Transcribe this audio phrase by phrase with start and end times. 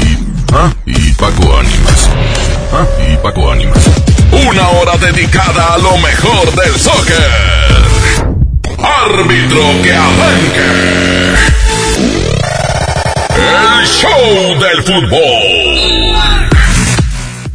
[0.86, 2.00] y, y Paco Ánimas.
[3.08, 4.13] Y Paco Ánimas.
[4.34, 7.30] Una hora dedicada a lo mejor del soccer.
[8.78, 11.34] Árbitro que arranque.
[13.38, 15.93] El show del fútbol.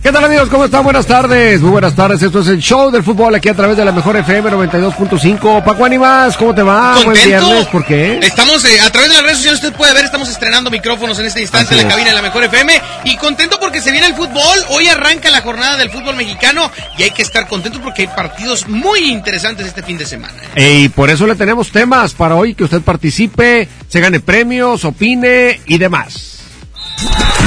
[0.02, 0.48] ¿Qué tal amigos?
[0.48, 0.82] ¿Cómo están?
[0.86, 1.60] Buenas tardes.
[1.60, 2.22] Muy buenas tardes.
[2.24, 5.62] Esto es el show del fútbol aquí a través de la mejor FM 92.5.
[5.62, 6.94] Paco Ánimas, ¿cómo te va?
[6.94, 7.28] Buen ¿Contento?
[7.28, 7.68] viernes.
[7.68, 8.18] ¿Por qué?
[8.24, 11.26] Estamos eh, a través de las redes sociales, usted puede ver, estamos estrenando micrófonos en
[11.26, 11.94] este instante Así en la es.
[11.96, 14.58] cabina de la Mejor FM y contento porque se viene el fútbol.
[14.70, 18.70] Hoy arranca la jornada del fútbol mexicano y hay que estar contentos porque hay partidos
[18.70, 20.34] muy interesantes este fin de semana.
[20.56, 25.60] Y por eso le tenemos temas para hoy, que usted participe, se gane premios, opine
[25.66, 26.38] y demás.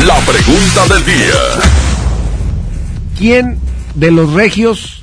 [0.06, 1.71] La pregunta del día.
[3.22, 3.56] ¿Quién
[3.94, 5.00] de los regios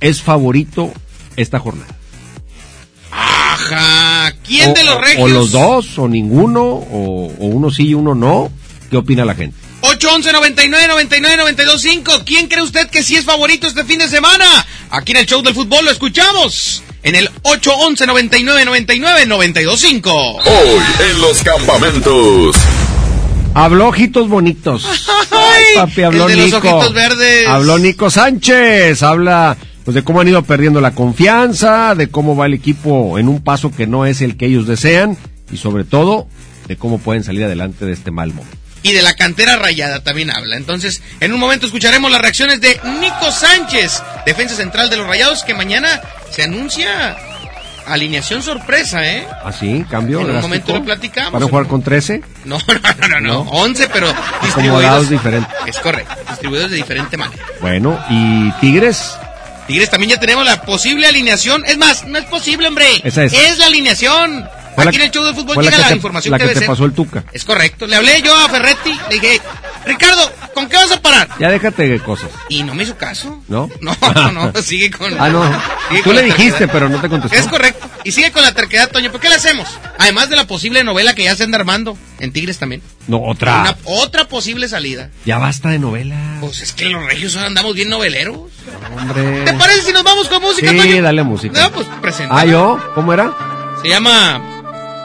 [0.00, 0.92] es favorito
[1.36, 1.94] esta jornada?
[3.12, 4.32] Ajá.
[4.44, 5.22] ¿Quién O- de los regios?
[5.22, 8.50] O los dos, o ninguno, o, o uno sí y uno no.
[8.90, 9.56] ¿Qué opina la gente?
[9.82, 12.12] 811 99 99 92 5.
[12.26, 14.44] ¿Quién cree usted que sí es favorito este fin de semana?
[14.90, 16.82] Aquí en el show del fútbol lo escuchamos.
[17.04, 20.10] En el 811 99 99 92 5.
[20.12, 20.80] Hoy
[21.12, 22.56] en los campamentos.
[23.56, 24.86] Habló ojitos bonitos.
[25.30, 26.76] Ay, Papi, habló el de los Nico.
[26.76, 27.46] ojitos verdes.
[27.48, 29.02] Habló Nico Sánchez.
[29.02, 33.28] Habla pues de cómo han ido perdiendo la confianza, de cómo va el equipo en
[33.28, 35.16] un paso que no es el que ellos desean
[35.50, 36.26] y sobre todo
[36.68, 38.56] de cómo pueden salir adelante de este mal momento.
[38.82, 40.56] y de la cantera rayada también habla.
[40.56, 45.44] Entonces, en un momento escucharemos las reacciones de Nico Sánchez, defensa central de los Rayados,
[45.44, 46.00] que mañana
[46.30, 47.16] se anuncia
[47.86, 49.26] alineación sorpresa, ¿eh?
[49.44, 50.20] Así, cambio.
[50.20, 51.32] En un momento lo platicamos.
[51.32, 53.50] Para jugar con 13, No, no, no, no, no, No.
[53.50, 55.08] 11, pero distribuidos.
[55.10, 55.52] diferentes.
[55.66, 57.42] Es correcto, distribuidos de diferente manera.
[57.60, 59.16] Bueno, y Tigres,
[59.66, 61.64] Tigres también ya tenemos la posible alineación.
[61.66, 62.86] Es más, no es posible, hombre.
[63.02, 63.58] Esa es.
[63.58, 64.48] la alineación.
[64.76, 66.30] Fue la Aquí en el show de fútbol fue la llega que la, te- información
[66.32, 67.24] la que te pasó el Tuca.
[67.32, 67.86] Es correcto.
[67.88, 69.40] Le hablé yo a Ferretti, le dije,
[69.86, 71.28] Ricardo, ¿con qué vas a parar?
[71.40, 72.28] ya déjate de cosas.
[72.48, 73.42] Y no me hizo caso.
[73.48, 73.68] ¿No?
[73.80, 73.96] No,
[74.32, 75.12] no, sigue con.
[75.20, 75.42] Ah, no.
[76.04, 77.36] Tú le dijiste, pero no te contestó.
[77.36, 77.88] Es correcto.
[78.04, 79.10] Y sigue con la terquedad, Toño.
[79.10, 79.68] ¿Por qué le hacemos?
[79.98, 82.82] Además de la posible novela que ya se anda armando en Tigres también.
[83.08, 83.60] No, otra.
[83.62, 85.10] Una- otra posible salida.
[85.24, 86.16] Ya basta de novela.
[86.40, 88.36] Pues es que los regios ahora andamos bien noveleros.
[88.96, 89.42] Hombre.
[89.44, 91.02] ¿Te parece si nos vamos con música, Sí, Toño?
[91.02, 91.60] dale música.
[91.60, 92.38] No, pues presenta.
[92.38, 92.78] Ah, ¿yo?
[92.94, 93.32] ¿Cómo era?
[93.82, 94.55] Se llama.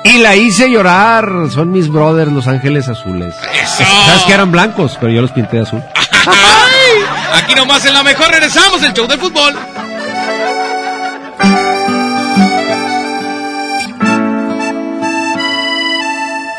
[0.03, 1.29] Y la hice llorar.
[1.51, 3.35] Son mis brothers, Los Ángeles Azules.
[3.63, 3.83] Eso.
[4.05, 5.81] Sabes que eran blancos, pero yo los pinté de azul.
[5.95, 7.03] ¡Ay!
[7.43, 9.55] Aquí nomás en la mejor regresamos el show del fútbol.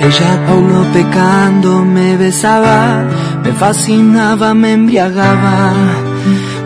[0.03, 3.05] Ella Paulo pecando me besaba,
[3.45, 5.73] me fascinaba, me embriagaba,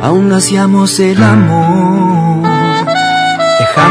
[0.01, 2.06] aún hacíamos el amor.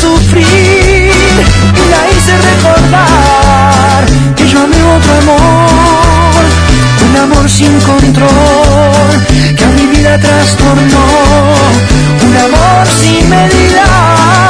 [0.00, 1.12] Sufrir,
[1.80, 4.04] y la hice recordar
[4.36, 6.42] que yo amé otro amor,
[7.08, 9.08] un amor sin control,
[9.56, 11.06] que a mi vida trastornó,
[12.26, 14.45] un amor sin medida.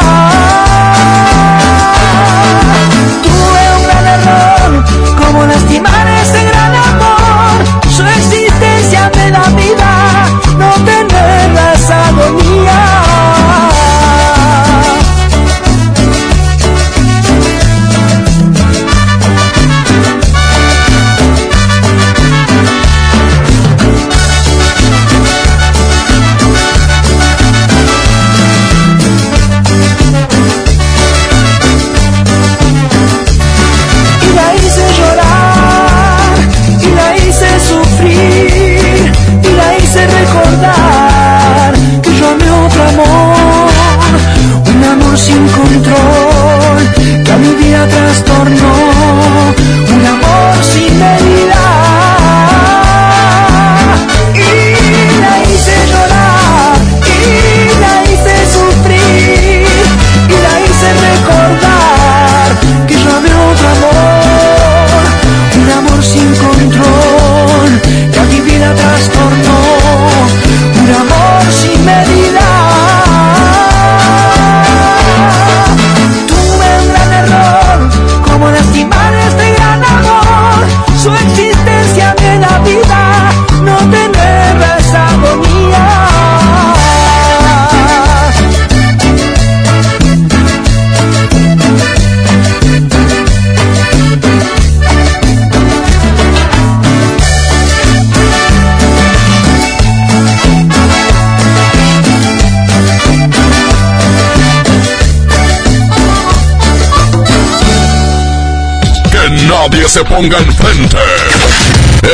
[110.08, 110.96] Ponga enfrente.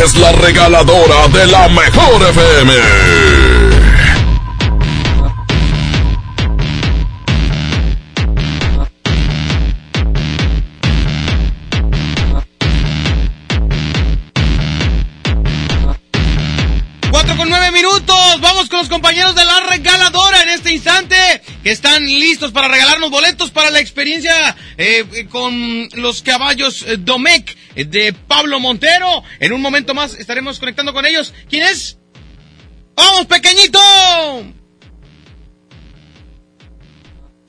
[0.02, 2.72] Es la regaladora de la mejor FM.
[18.92, 21.16] compañeros de la regaladora en este instante
[21.62, 26.98] que están listos para regalarnos boletos para la experiencia eh, con los caballos eh,
[27.74, 29.22] de Pablo Montero.
[29.40, 31.32] En un momento más estaremos conectando con ellos.
[31.48, 31.98] ¿Quién es?
[32.94, 33.80] ¡Vamos, pequeñito!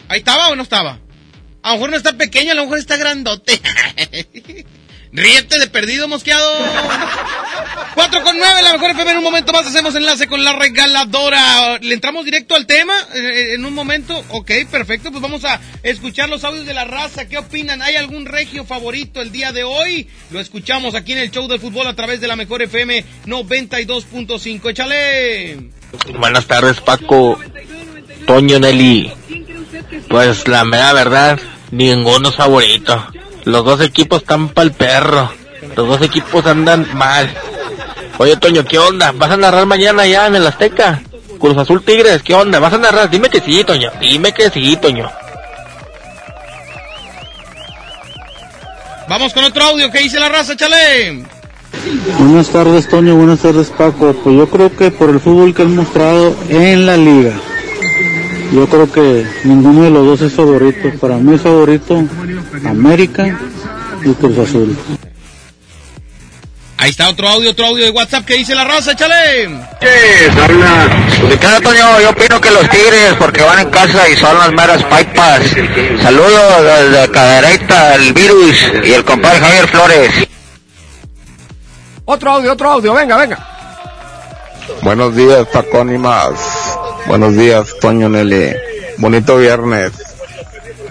[0.07, 0.99] ¿Ahí estaba o no estaba?
[1.61, 3.59] A lo mejor no está pequeño, a lo mejor está grandote.
[5.11, 6.57] Ríete de perdido, mosqueado.
[7.95, 9.12] 4 con 9, la mejor FM.
[9.12, 11.80] En un momento más hacemos enlace con la regaladora.
[11.80, 14.24] ¿Le entramos directo al tema eh, en un momento?
[14.30, 15.12] Ok, perfecto.
[15.12, 17.27] Pues vamos a escuchar los audios de la raza.
[17.27, 17.81] ¿Qué opinan?
[17.81, 20.07] ¿Hay algún regio favorito el día de hoy?
[20.31, 24.69] Lo escuchamos aquí en el show del fútbol a través de la mejor FM 92.5.
[24.69, 25.69] Échale.
[26.18, 27.39] Buenas tardes, Paco.
[28.25, 29.12] Toño Nelly.
[30.09, 31.39] Pues la mera verdad,
[31.71, 33.06] ninguno es favorito.
[33.45, 35.31] Los dos equipos están para el perro.
[35.75, 37.33] Los dos equipos andan mal.
[38.18, 39.12] Oye, Toño, ¿qué onda?
[39.12, 41.01] ¿Vas a narrar mañana ya en el Azteca?
[41.39, 42.60] Cruz Azul Tigres, ¿qué onda?
[42.60, 43.10] ¿Vas a narrar?
[43.10, 43.89] Dime que sí, Toño.
[44.00, 45.10] Dime que sí, Toño.
[49.10, 51.25] Vamos con otro audio que dice la raza, chale.
[52.19, 53.15] Buenas tardes, Toño.
[53.15, 54.13] Buenas tardes, Paco.
[54.24, 57.33] Pues yo creo que por el fútbol que han mostrado en la liga,
[58.54, 60.92] yo creo que ninguno de los dos es favorito.
[61.01, 62.04] Para mí es favorito
[62.65, 63.39] América
[64.06, 64.77] y Cruz Azul.
[66.83, 69.47] Ahí está otro audio, otro audio de WhatsApp que dice la raza, échale.
[69.47, 71.07] Sí, habla.
[71.21, 72.01] Pues, Toño?
[72.01, 75.44] Yo opino que los Tigres, porque van en casa y son las meras pipas.
[76.01, 80.12] Saludos desde Cadereyta, el virus y el compadre Javier Flores.
[82.03, 83.48] Otro audio, otro audio, venga, venga.
[84.81, 86.34] Buenos días, Paco más.
[87.05, 88.57] Buenos días, Toño Nelly.
[88.98, 89.93] Bonito viernes.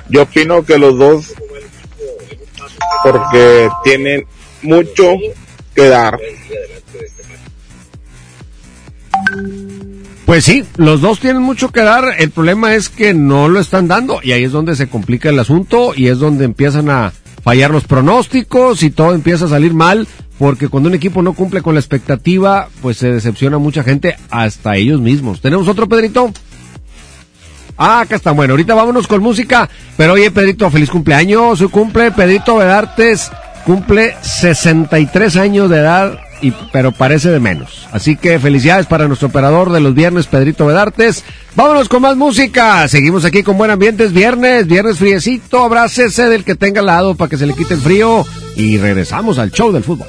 [0.08, 1.34] Yo opino que los dos,
[3.02, 4.26] porque tienen
[4.62, 5.18] mucho
[5.74, 6.18] que dar.
[10.26, 12.04] Pues sí, los dos tienen mucho que dar.
[12.18, 15.38] El problema es que no lo están dando y ahí es donde se complica el
[15.38, 17.12] asunto y es donde empiezan a
[17.42, 20.06] fallar los pronósticos y todo empieza a salir mal
[20.38, 24.76] porque cuando un equipo no cumple con la expectativa, pues se decepciona mucha gente, hasta
[24.76, 25.40] ellos mismos.
[25.40, 26.32] ¿Tenemos otro, Pedrito?
[27.76, 28.32] Ah, acá está.
[28.32, 29.68] Bueno, ahorita vámonos con música.
[29.96, 31.58] Pero oye, Pedrito, feliz cumpleaños.
[31.58, 33.30] Su cumple, Pedrito Vedartes
[33.64, 37.88] cumple 63 años de edad, y, pero parece de menos.
[37.92, 41.24] Así que felicidades para nuestro operador de los viernes, Pedrito Vedartes.
[41.54, 42.86] Vámonos con más música.
[42.88, 44.04] Seguimos aquí con buen ambiente.
[44.04, 45.62] Es viernes, viernes friecito.
[45.64, 48.24] Abrácese del que tenga al lado para que se le quite el frío.
[48.56, 50.08] Y regresamos al show del fútbol.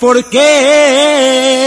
[0.00, 1.58] ¿Por qué?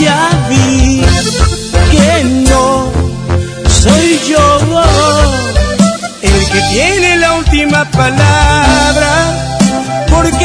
[0.00, 1.02] ya vi
[1.90, 2.90] que no
[3.68, 4.58] soy yo
[6.22, 9.31] el que tiene la última palabra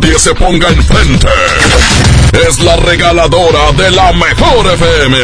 [0.00, 1.28] Nadie se ponga enfrente.
[2.46, 5.18] Es la regaladora de la mejor FM.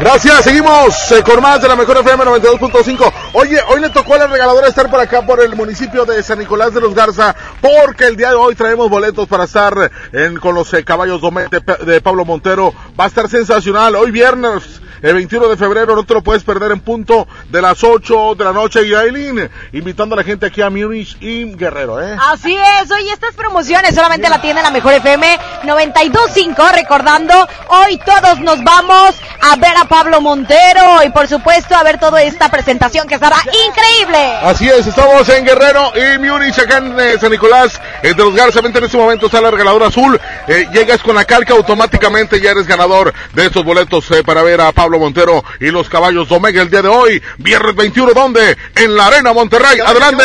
[0.00, 3.12] Gracias, seguimos eh, con más de la mejor FM 92.5.
[3.34, 6.38] Oye, hoy le tocó a la regaladora estar por acá por el municipio de San
[6.38, 10.54] Nicolás de los Garza, porque el día de hoy traemos boletos para estar en, con
[10.54, 12.74] los eh, caballos de, de Pablo Montero.
[12.98, 13.94] Va a estar sensacional.
[13.94, 17.82] Hoy viernes, el 21 de febrero, no te lo puedes perder en punto de las
[17.82, 18.86] 8 de la noche.
[18.86, 22.16] Y Aileen, invitando a la gente aquí a Múnich y Guerrero, ¿eh?
[22.30, 27.34] Así es, oye, estas promociones solamente la tiene la mejor FM 92.5, recordando,
[27.68, 32.22] hoy todos nos vamos a ver a Pablo Montero y por supuesto a ver toda
[32.22, 33.36] esta presentación que estará
[33.68, 34.36] increíble.
[34.42, 38.34] Así es, estamos en Guerrero y Múnich, acá en eh, San Nicolás, eh, de los
[38.34, 38.60] Garza.
[38.60, 40.20] Vente, En este momento está la regaladora azul.
[40.46, 44.60] Eh, llegas con la calca, automáticamente ya eres ganador de estos boletos eh, para ver
[44.60, 47.22] a Pablo Montero y los caballos Omega el día de hoy.
[47.38, 48.56] Viernes 21, ¿dónde?
[48.74, 49.78] En la Arena Monterrey.
[49.84, 50.24] Adelante.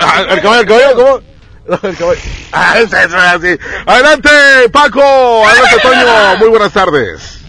[0.00, 1.20] Ah, El caballo, el caballo, ¿cómo?
[1.82, 2.20] El caballo.
[2.52, 2.74] Ah,
[3.34, 3.58] así.
[3.86, 4.30] Adelante,
[4.72, 5.46] Paco.
[5.46, 6.36] Adelante, Toño.
[6.38, 7.40] Muy buenas tardes.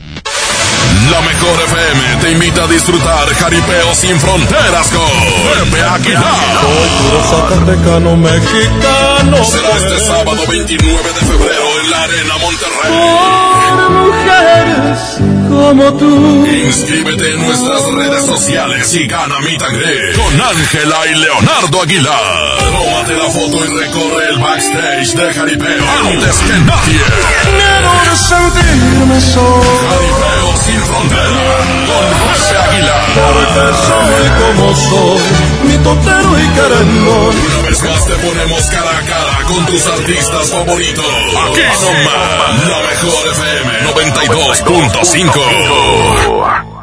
[1.12, 6.24] La mejor FM te invita a disfrutar jaripeo sin fronteras con Pepe Aguilar.
[6.62, 9.44] Puro Zacatecano mexicano.
[9.44, 12.92] Será este sábado 29 de febrero en la Arena Monterrey.
[13.78, 15.18] Por mujeres
[15.56, 16.46] como tú.
[16.46, 22.58] Inscríbete en nuestras redes sociales y gana mi tangre con Ángela y Leonardo Aguilar.
[22.60, 27.02] Tómate la foto y recorre el backstage de Jaripeo antes que nadie.
[27.42, 29.64] Quiero de sentirme solo.
[29.90, 31.46] Jaripeo sin frontera
[31.88, 33.06] con Pepe Aguilar.
[33.16, 35.28] Porque soy como soy,
[35.68, 37.34] mi totero y querendón.
[37.48, 41.06] Una vez más te ponemos cara a cara con tus artistas favoritos.
[41.06, 45.45] Aquí nomás, la mejor FM 92.5.
[45.48, 46.75] Cinco.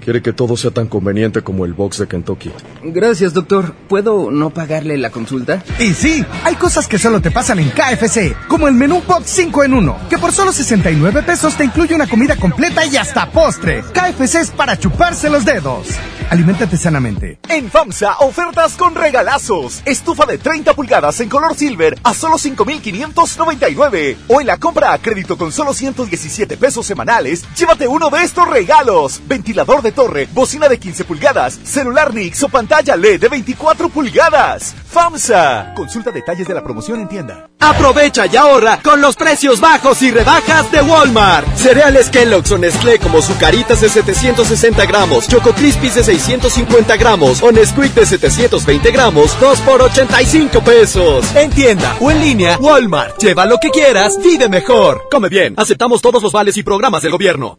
[0.00, 2.50] Quiere que todo sea tan conveniente como el box de Kentucky.
[2.82, 3.74] Gracias, doctor.
[3.88, 5.62] ¿Puedo no pagarle la consulta?
[5.78, 9.64] Y sí, hay cosas que solo te pasan en KFC, como el menú Box 5
[9.64, 13.82] en 1, que por solo 69 pesos te incluye una comida completa y hasta postre.
[13.92, 15.88] KFC es para chuparse los dedos.
[16.30, 17.40] Aliméntate sanamente.
[17.48, 19.82] En FAMSA, ofertas con regalazos.
[19.84, 24.16] Estufa de 30 pulgadas en color silver a solo 5,599.
[24.28, 28.48] O en la compra a crédito con solo 117 pesos semanales, llévate uno de estos
[28.48, 29.20] regalos.
[29.26, 34.74] Ventilador de torre, bocina de 15 pulgadas, celular Nix o pantalla LED de 24 pulgadas.
[34.90, 35.72] FAMSA.
[35.74, 37.48] Consulta detalles de la promoción en tienda.
[37.60, 41.46] Aprovecha y ahorra con los precios bajos y rebajas de Walmart.
[41.56, 47.52] Cereales Kellogg's o Nestlé como Zucaritas de 760 gramos, Choco Crispies de 650 gramos o
[47.52, 51.36] Nesquik de 720 gramos, 2 por 85 pesos.
[51.36, 53.18] En tienda o en línea, Walmart.
[53.22, 55.02] Lleva lo que quieras, vive mejor.
[55.10, 55.54] Come bien.
[55.56, 57.58] Aceptamos todos los vales y programas del gobierno.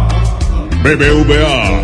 [0.83, 1.83] BBVA,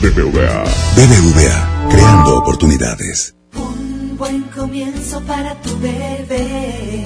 [0.00, 0.64] BBVA,
[0.96, 3.34] BBVA, creando oportunidades.
[3.54, 7.04] Un buen comienzo para tu bebé.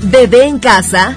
[0.00, 1.16] Bebé en casa.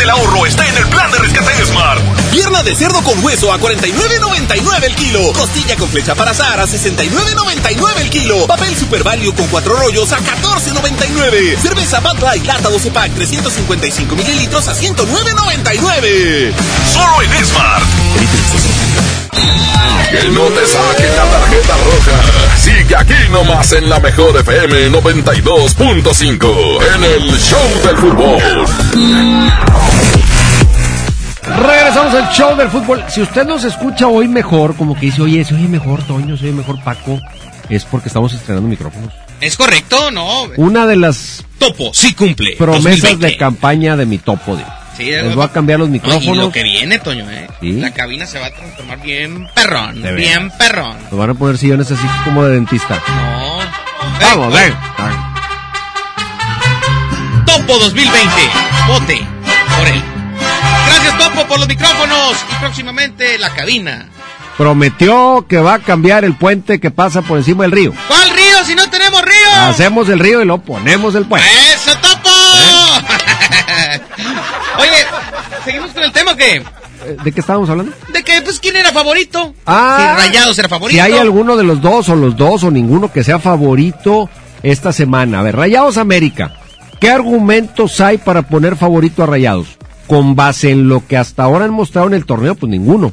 [0.00, 2.00] Del ahorro está en el plan de rescate Smart.
[2.30, 5.30] Pierna de cerdo con hueso a 49.99 el kilo.
[5.34, 8.46] Costilla con flecha para azar a 69.99 el kilo.
[8.46, 11.58] Papel Super Value con cuatro rollos a 14.99.
[11.58, 16.54] Cerveza Bud Light lata 12 pack 355 mililitros a 109.99.
[16.90, 17.84] Solo en Smart.
[19.32, 22.56] Que no te saquen la tarjeta roja.
[22.58, 28.40] Sigue aquí nomás en la mejor FM 92.5 en el Show del Fútbol.
[31.42, 33.02] Regresamos al show del fútbol.
[33.08, 36.44] Si usted nos escucha hoy mejor, como que dice, oye, se oye mejor Toño, se
[36.44, 37.20] oye mejor Paco,
[37.68, 39.12] es porque estamos estrenando micrófonos.
[39.40, 40.10] ¿Es correcto?
[40.10, 40.44] No.
[40.56, 42.56] Una de las Topo, sí cumple.
[42.56, 43.26] promesas 2020.
[43.26, 44.56] de campaña de mi topo.
[44.56, 44.68] digo.
[44.96, 46.36] Sí, Les voy a cambiar los No, y micrófonos.
[46.36, 47.48] lo que viene, Toño, ¿eh?
[47.60, 47.72] Sí.
[47.72, 50.02] La cabina se va a transformar bien perrón.
[50.02, 50.96] De bien perrón.
[51.10, 52.98] Nos van a poner sillones así como de dentista.
[53.08, 53.58] No.
[54.20, 54.74] Vamos, ven.
[57.46, 58.30] Topo 2020.
[58.88, 59.26] Vote
[59.78, 60.02] por él.
[60.86, 62.36] Gracias, Topo, por los micrófonos.
[62.50, 64.06] Y próximamente la cabina.
[64.58, 67.94] Prometió que va a cambiar el puente que pasa por encima del río.
[68.08, 69.52] ¿Cuál río si no tenemos río?
[69.62, 71.48] Hacemos el río y lo ponemos el puente.
[71.74, 72.28] ¡Eso, Topo!
[74.78, 75.06] Oye,
[76.44, 77.92] ¿seguimos con el tema que Eh, ¿De qué estábamos hablando?
[78.12, 79.54] De que, pues, ¿quién era favorito?
[79.66, 80.94] Ah, Si Rayados era favorito.
[80.94, 84.28] Si hay alguno de los dos o los dos o ninguno que sea favorito
[84.62, 85.40] esta semana.
[85.40, 86.54] A ver, Rayados América.
[87.00, 89.78] ¿Qué argumentos hay para poner favorito a Rayados?
[90.06, 93.12] Con base en lo que hasta ahora han mostrado en el torneo, pues ninguno.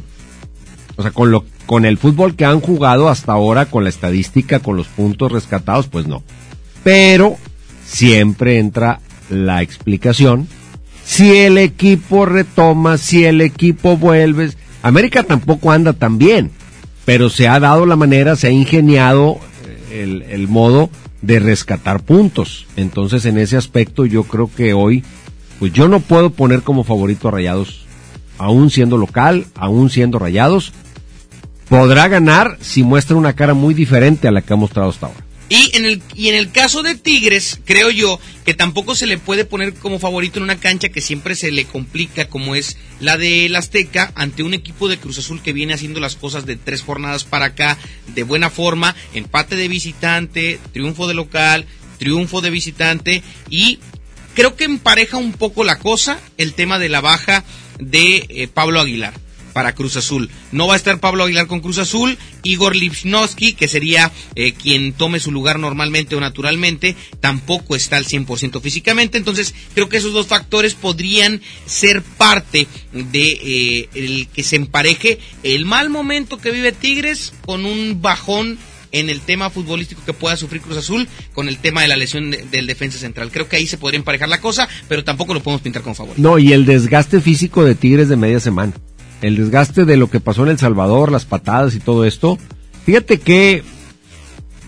[0.97, 4.59] O sea, con lo con el fútbol que han jugado hasta ahora, con la estadística,
[4.59, 6.23] con los puntos rescatados, pues no.
[6.83, 7.37] Pero
[7.85, 10.47] siempre entra la explicación.
[11.07, 14.51] Si el equipo retoma, si el equipo vuelve.
[14.83, 16.51] América tampoco anda tan bien,
[17.05, 20.89] pero se ha dado la manera, se ha ingeniado eh, el, el modo
[21.21, 22.67] de rescatar puntos.
[22.75, 25.05] Entonces, en ese aspecto, yo creo que hoy,
[25.59, 27.85] pues yo no puedo poner como favorito a Rayados,
[28.37, 30.73] aún siendo local, aún siendo Rayados,
[31.69, 35.26] podrá ganar si muestra una cara muy diferente a la que ha mostrado hasta ahora.
[35.49, 39.17] Y en el y en el caso de Tigres, creo yo que tampoco se le
[39.17, 43.17] puede poner como favorito en una cancha que siempre se le complica como es la
[43.17, 46.81] de Azteca ante un equipo de Cruz Azul que viene haciendo las cosas de tres
[46.81, 47.77] jornadas para acá
[48.13, 51.65] de buena forma, empate de visitante, triunfo de local,
[51.97, 53.79] triunfo de visitante y
[54.33, 57.45] creo que empareja un poco la cosa el tema de la baja
[57.79, 59.13] de eh, Pablo Aguilar
[59.57, 60.29] para Cruz Azul.
[60.51, 64.93] No va a estar Pablo Aguilar con Cruz Azul, Igor Lipnowski, que sería eh, quien
[64.93, 70.13] tome su lugar normalmente o naturalmente, tampoco está al 100% físicamente, entonces creo que esos
[70.13, 76.51] dos factores podrían ser parte de eh, el que se empareje el mal momento que
[76.51, 78.59] vive Tigres con un bajón
[78.91, 82.29] en el tema futbolístico que pueda sufrir Cruz Azul con el tema de la lesión
[82.29, 83.31] de- del defensa central.
[83.31, 86.21] Creo que ahí se podría emparejar la cosa, pero tampoco lo podemos pintar como favorito.
[86.21, 88.73] No, y el desgaste físico de Tigres de media semana.
[89.21, 92.37] El desgaste de lo que pasó en El Salvador, las patadas y todo esto.
[92.85, 93.63] Fíjate que,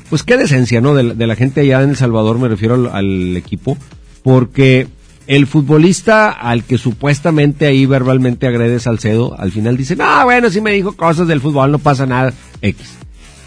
[0.10, 0.96] pues qué decencia, ¿no?
[0.96, 3.78] De, la- gente allá en El Salvador, me refiero al, equipo,
[4.24, 4.88] porque
[5.28, 10.62] el futbolista al que supuestamente ahí verbalmente agrede Salcedo, al final dice, ah, bueno, sí
[10.62, 12.96] me dijo cosas del fútbol, no pasa nada, X.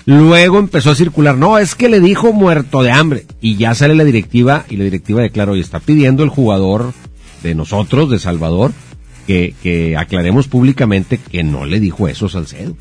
[0.04, 3.26] Luego empezó a circular, no, es que le dijo muerto de hambre.
[3.40, 6.92] Y ya sale la directiva y la directiva declaró y está pidiendo el jugador
[7.42, 8.72] de nosotros, de Salvador,
[9.26, 12.76] que, que aclaremos públicamente que no le dijo eso Salcedo.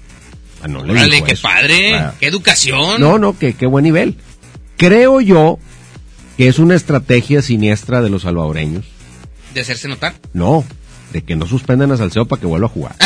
[0.67, 1.47] No le Órale, dijo qué eso.
[1.47, 2.13] padre, Ah.
[2.19, 3.01] qué educación.
[3.01, 4.15] No, no, que qué buen nivel.
[4.77, 5.57] Creo yo
[6.37, 8.85] que es una estrategia siniestra de los salvadoreños.
[9.55, 10.13] De hacerse notar.
[10.33, 10.63] No,
[11.13, 12.95] de que no suspendan a Salcedo para que vuelva a jugar.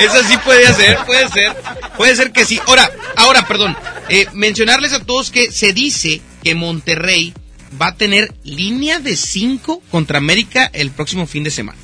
[0.00, 1.52] Eso sí puede ser, puede ser.
[1.96, 2.60] Puede ser que sí.
[2.66, 3.76] Ahora, ahora, perdón.
[4.08, 7.32] eh, mencionarles a todos que se dice que Monterrey
[7.80, 11.78] va a tener línea de 5 contra América el próximo fin de semana.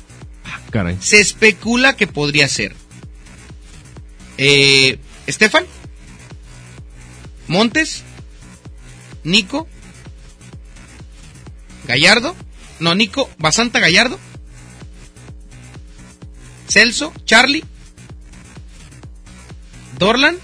[0.71, 0.97] Caray.
[1.01, 2.75] Se especula que podría ser.
[4.37, 5.65] Eh, Estefan,
[7.47, 8.03] Montes,
[9.23, 9.67] Nico,
[11.87, 12.35] Gallardo,
[12.79, 14.17] no, Nico, Basanta Gallardo,
[16.67, 17.65] Celso, Charlie,
[19.99, 20.37] Dorlan,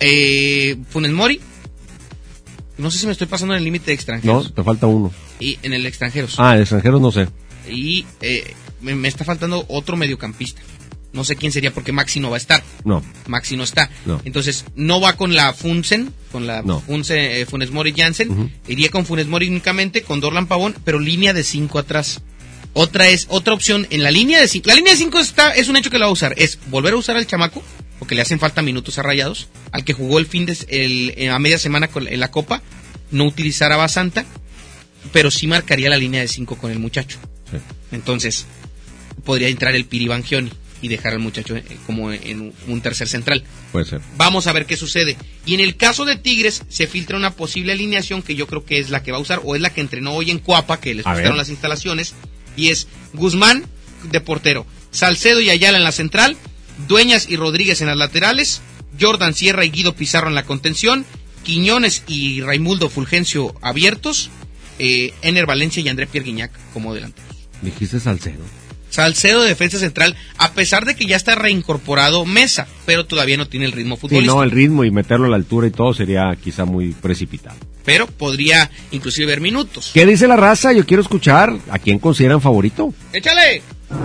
[0.00, 1.40] eh, Funes Mori.
[2.80, 4.54] No sé si me estoy pasando en el límite de No, extranjeros.
[4.54, 5.12] te falta uno.
[5.38, 6.34] Y en el extranjeros.
[6.38, 7.28] Ah, extranjeros no sé.
[7.70, 10.60] Y eh, me, me está faltando otro mediocampista.
[11.12, 12.62] No sé quién sería porque Maxi no va a estar.
[12.84, 13.02] No.
[13.26, 13.90] Maxi no está.
[14.06, 14.20] No.
[14.24, 16.80] Entonces, no va con la Funsen, con la No.
[16.80, 18.52] Funse, eh, Funes Mori Jansen.
[18.68, 22.20] Iría con Funes Mori únicamente, con Dorlan Pavón, pero línea de 5 atrás.
[22.74, 24.68] Otra es, otra opción, en la línea de 5.
[24.68, 26.34] La línea de 5 está, es un hecho que la va a usar.
[26.36, 27.60] Es volver a usar al chamaco,
[28.00, 29.46] porque le hacen falta minutos a rayados.
[29.70, 32.60] Al que jugó el fin de, el, eh, a media semana con, en la Copa.
[33.12, 34.24] No utilizar a Basanta,
[35.12, 37.18] pero sí marcaría la línea de 5 con el muchacho.
[37.50, 37.58] Sí.
[37.92, 38.46] Entonces,
[39.24, 40.50] podría entrar el Piribangioni
[40.82, 43.44] y dejar al muchacho eh, como en un- un tercer central.
[43.72, 44.00] Puede ser.
[44.16, 45.16] Vamos a ver qué sucede.
[45.44, 48.78] Y en el caso de Tigres, se filtra una posible alineación que yo creo que
[48.78, 50.94] es la que va a usar, o es la que entrenó hoy en Cuapa, que
[50.94, 51.38] les A gustaron ver.
[51.38, 52.14] las instalaciones,
[52.56, 53.64] y es Guzmán
[54.10, 56.36] de portero, Salcedo y Ayala en la central,
[56.88, 58.62] Dueñas y Rodríguez en las laterales,
[59.00, 61.04] Jordan Sierra y Guido Pizarro en la contención,
[61.42, 64.30] Quiñones y Raimundo Fulgencio abiertos,
[64.78, 67.30] eh, Ener Valencia y André Pierre Guignac como delanteros.
[67.62, 68.44] Dijiste Salcedo.
[68.90, 73.46] Salcedo de defensa central, a pesar de que ya está reincorporado Mesa, pero todavía no
[73.46, 74.34] tiene el ritmo Sí, futbolístico.
[74.34, 77.56] no, el ritmo y meterlo a la altura y todo sería quizá muy precipitado.
[77.84, 79.92] Pero podría inclusive ver minutos.
[79.94, 80.72] ¿Qué dice la raza?
[80.72, 82.92] Yo quiero escuchar a quién consideran favorito.
[83.12, 83.62] ¡Échale!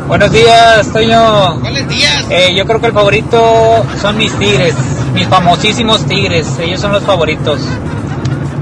[0.07, 1.59] Buenos días, Toño.
[1.61, 2.25] ¿Cuáles días?
[2.29, 4.75] Eh, yo creo que el favorito son mis tigres,
[5.13, 6.47] mis famosísimos tigres.
[6.59, 7.59] Ellos son los favoritos.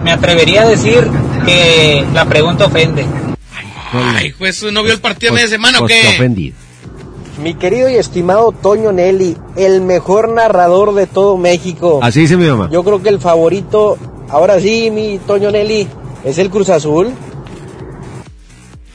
[0.04, 1.08] Me atrevería a decir
[1.46, 3.06] que la pregunta ofende.
[3.94, 6.02] Ay, pues ¿no vio el partido de Pues- media semana o pues, qué?
[6.02, 6.56] qué ofendido.
[7.42, 12.00] Mi querido y estimado Toño Nelly, el mejor narrador de todo México.
[12.02, 12.70] Así dice mi mamá.
[12.72, 13.98] Yo creo que el favorito,
[14.30, 15.88] ahora sí, mi Toño Nelly,
[16.26, 17.12] es el Cruz Azul.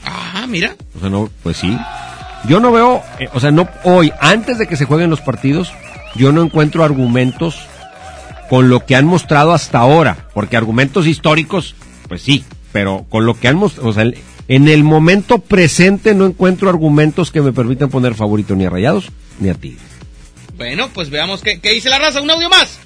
[0.05, 0.75] Ah, mira.
[0.95, 1.75] O sea, no, pues sí.
[2.47, 5.73] Yo no veo, eh, o sea, no hoy, antes de que se jueguen los partidos,
[6.15, 7.59] yo no encuentro argumentos
[8.49, 11.75] con lo que han mostrado hasta ahora, porque argumentos históricos,
[12.07, 14.05] pues sí, pero con lo que han mostrado, o sea,
[14.47, 19.09] en el momento presente no encuentro argumentos que me permitan poner favorito ni a Rayados
[19.39, 19.83] ni a Tigres.
[20.57, 22.21] Bueno, pues veamos qué, qué dice la raza.
[22.21, 22.79] Un audio más.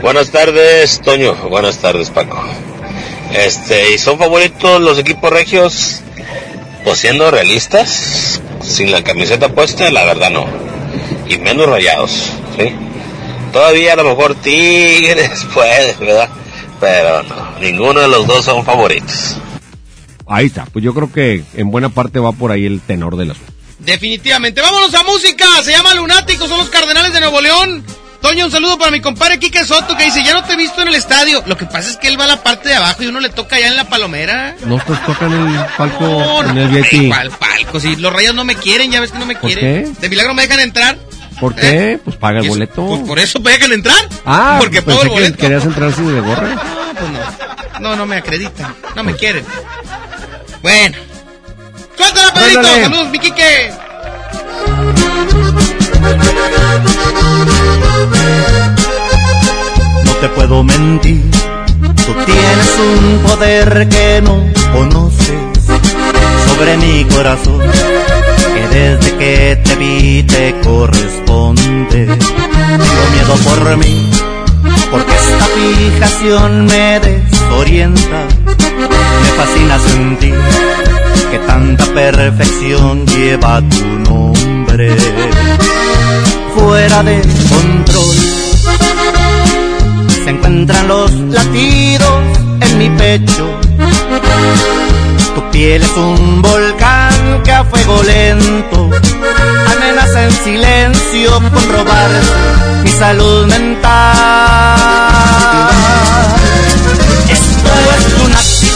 [0.00, 1.34] Buenas tardes, Toño.
[1.50, 2.42] Buenas tardes, Paco.
[3.34, 6.00] Este, ¿y son favoritos los equipos regios?
[6.84, 10.46] Pues siendo realistas, sin la camiseta puesta, la verdad no.
[11.28, 12.72] Y menos rayados, ¿sí?
[13.52, 16.28] Todavía a lo mejor Tigres puede, ¿verdad?
[16.80, 19.36] Pero no, ninguno de los dos son favoritos.
[20.26, 23.32] Ahí está, pues yo creo que en buena parte va por ahí el tenor del
[23.32, 23.52] asunto.
[23.80, 24.60] Definitivamente.
[24.60, 25.44] Vámonos a música.
[25.62, 27.84] Se llama Lunáticos, son los Cardenales de Nuevo León.
[28.20, 30.82] Toño, un saludo para mi compadre Quique Soto que dice, ya no te he visto
[30.82, 31.42] en el estadio.
[31.46, 33.30] Lo que pasa es que él va a la parte de abajo y uno le
[33.30, 34.54] toca allá en la palomera.
[34.66, 37.08] ¿No te toca en el palco, No, en no, el VIP?
[37.08, 37.80] ¿Cuál palco?
[37.80, 39.96] Si los rayos no me quieren, ya ves que no me ¿Por quieren.
[39.98, 40.98] De milagro me dejan entrar.
[41.40, 41.98] ¿Por qué?
[42.04, 42.86] Pues paga el boleto.
[42.86, 43.96] Pues por eso me dejan entrar.
[44.26, 45.36] ah, porque pensé pago el que boleto.
[45.38, 46.48] querías entrar sin de gorra.
[46.54, 46.60] No,
[46.98, 47.80] pues no.
[47.80, 48.74] No, no me acreditan.
[48.94, 49.44] No me quieren.
[50.60, 50.98] Bueno.
[51.96, 52.62] Suéltala, Pedrito.
[52.62, 53.72] Saludos, mi Quique.
[60.04, 61.22] No te puedo mentir.
[61.80, 65.40] Tú tienes un poder que no conoces
[66.46, 67.60] sobre mi corazón,
[68.54, 72.06] que desde que te vi te corresponde.
[72.06, 74.10] Tengo miedo por mí,
[74.90, 78.26] porque esta fijación me desorienta.
[79.22, 80.34] Me fascina sentir
[81.30, 84.96] que tanta perfección lleva tu nombre
[86.54, 88.40] fuera de control
[90.24, 92.22] se encuentran los latidos
[92.60, 93.46] en mi pecho.
[95.34, 98.90] Tu piel es un volcán que a fuego lento
[99.72, 102.10] amenaza en silencio con robar
[102.82, 105.19] mi salud mental.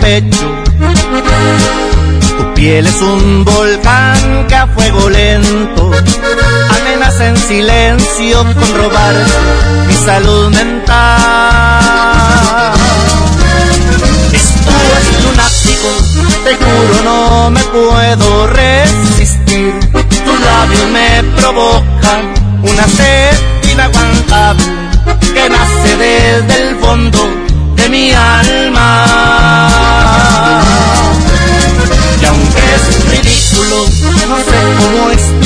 [0.00, 0.48] Pecho.
[2.38, 5.90] Tu piel es un volcán que a fuego lento
[6.70, 9.14] amenaza en silencio con robar
[9.86, 11.14] mi salud mental.
[14.32, 15.88] Esto es lunático,
[16.44, 19.74] te juro no me puedo resistir.
[19.92, 23.36] Tus labios me provocan una sed
[23.72, 24.64] inaguantable
[25.34, 27.18] que nace desde el fondo
[27.76, 29.13] de mi alma.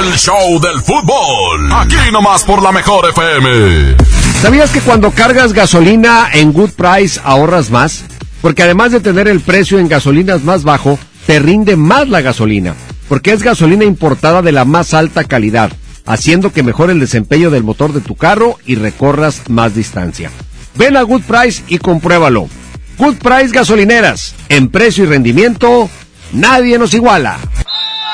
[0.00, 1.70] El show del fútbol.
[1.74, 3.96] Aquí nomás por la mejor FM.
[4.40, 8.04] ¿Sabías que cuando cargas gasolina en Good Price ahorras más?
[8.40, 12.74] Porque además de tener el precio en gasolinas más bajo, te rinde más la gasolina.
[13.10, 15.70] Porque es gasolina importada de la más alta calidad,
[16.06, 20.30] haciendo que mejore el desempeño del motor de tu carro y recorras más distancia.
[20.76, 22.48] Ven a Good Price y compruébalo.
[22.96, 25.90] Good Price Gasolineras, en precio y rendimiento,
[26.32, 27.38] nadie nos iguala.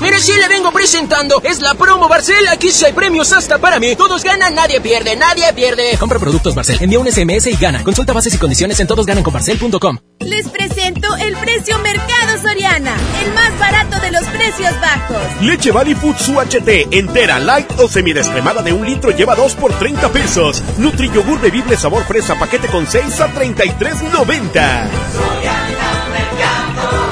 [0.00, 1.42] Mire, sí le vengo presentando.
[1.44, 2.48] Es la promo Barcel.
[2.48, 3.94] Aquí sí hay premios hasta para mí.
[3.96, 5.96] Todos ganan, nadie pierde, nadie pierde.
[5.98, 7.84] Compra productos Barcel, envía un SMS y gana.
[7.84, 9.98] Consulta bases y condiciones en todosgananconbarcel.com.
[10.20, 12.94] Les presento el precio Mercado Soriana.
[13.24, 15.16] El más barato de los precios bajos.
[15.42, 20.10] Leche Valley Foods UHT, entera, light o semidescremada de un litro lleva 2 por 30
[20.10, 20.62] pesos.
[20.78, 24.88] Nutri yogur bebible sabor fresa paquete con 6 a 33.90.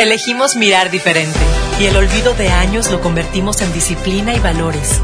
[0.00, 1.38] Elegimos mirar diferente
[1.78, 4.98] y el olvido de años lo convertimos en disciplina y valores.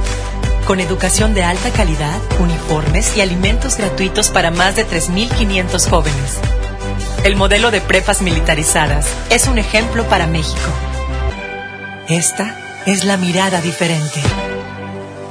[0.66, 6.38] Con educación de alta calidad, uniformes y alimentos gratuitos para más de 3.500 jóvenes.
[7.24, 10.70] El modelo de prepas militarizadas es un ejemplo para México.
[12.08, 12.56] Esta
[12.86, 14.22] es la mirada diferente.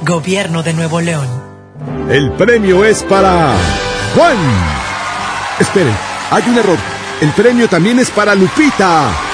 [0.02, 1.26] Gobierno de Nuevo León.
[2.08, 3.52] El premio es para
[4.14, 4.38] Juan.
[5.58, 5.96] Esperen,
[6.30, 6.78] hay un error.
[7.20, 9.25] El premio también es para Lupita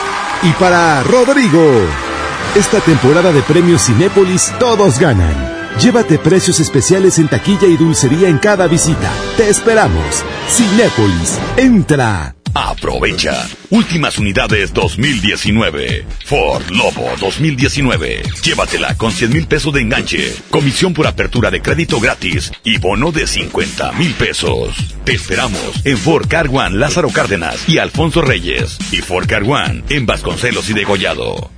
[0.42, 1.62] y para Rodrigo.
[2.54, 5.34] Esta temporada de premios Cinépolis todos ganan.
[5.80, 9.10] Llévate precios especiales en taquilla y dulcería en cada visita.
[9.36, 10.22] Te esperamos.
[10.48, 12.34] Cinépolis, entra.
[12.54, 13.48] Aprovecha.
[13.70, 16.04] Últimas unidades 2019.
[16.26, 18.22] Ford Lobo 2019.
[18.42, 20.34] Llévatela con 100 mil pesos de enganche.
[20.50, 22.52] Comisión por apertura de crédito gratis.
[22.62, 24.74] Y bono de 50 mil pesos.
[25.04, 28.78] Te esperamos en Ford Car One Lázaro Cárdenas y Alfonso Reyes.
[28.90, 31.50] Y Ford Car One en Vasconcelos y Degollado.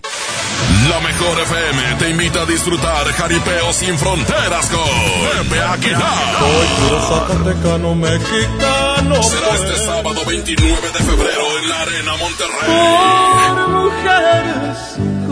[0.88, 6.02] La mejor FM te invita a disfrutar Jaripeo sin fronteras con Pepe Aguilar.
[7.08, 9.22] Zacatecano mexicano.
[9.22, 13.54] Será este sábado 29 de febrero en la Arena Monterrey.
[13.54, 15.13] Por mujeres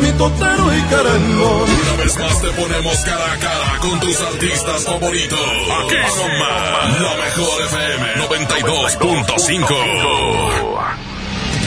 [0.00, 1.62] mi totero y querendón.
[1.62, 5.38] Una vez más te ponemos cara a cara con tus artistas favoritos.
[5.38, 11.09] Aquí nomás, la mejor FM 92.5.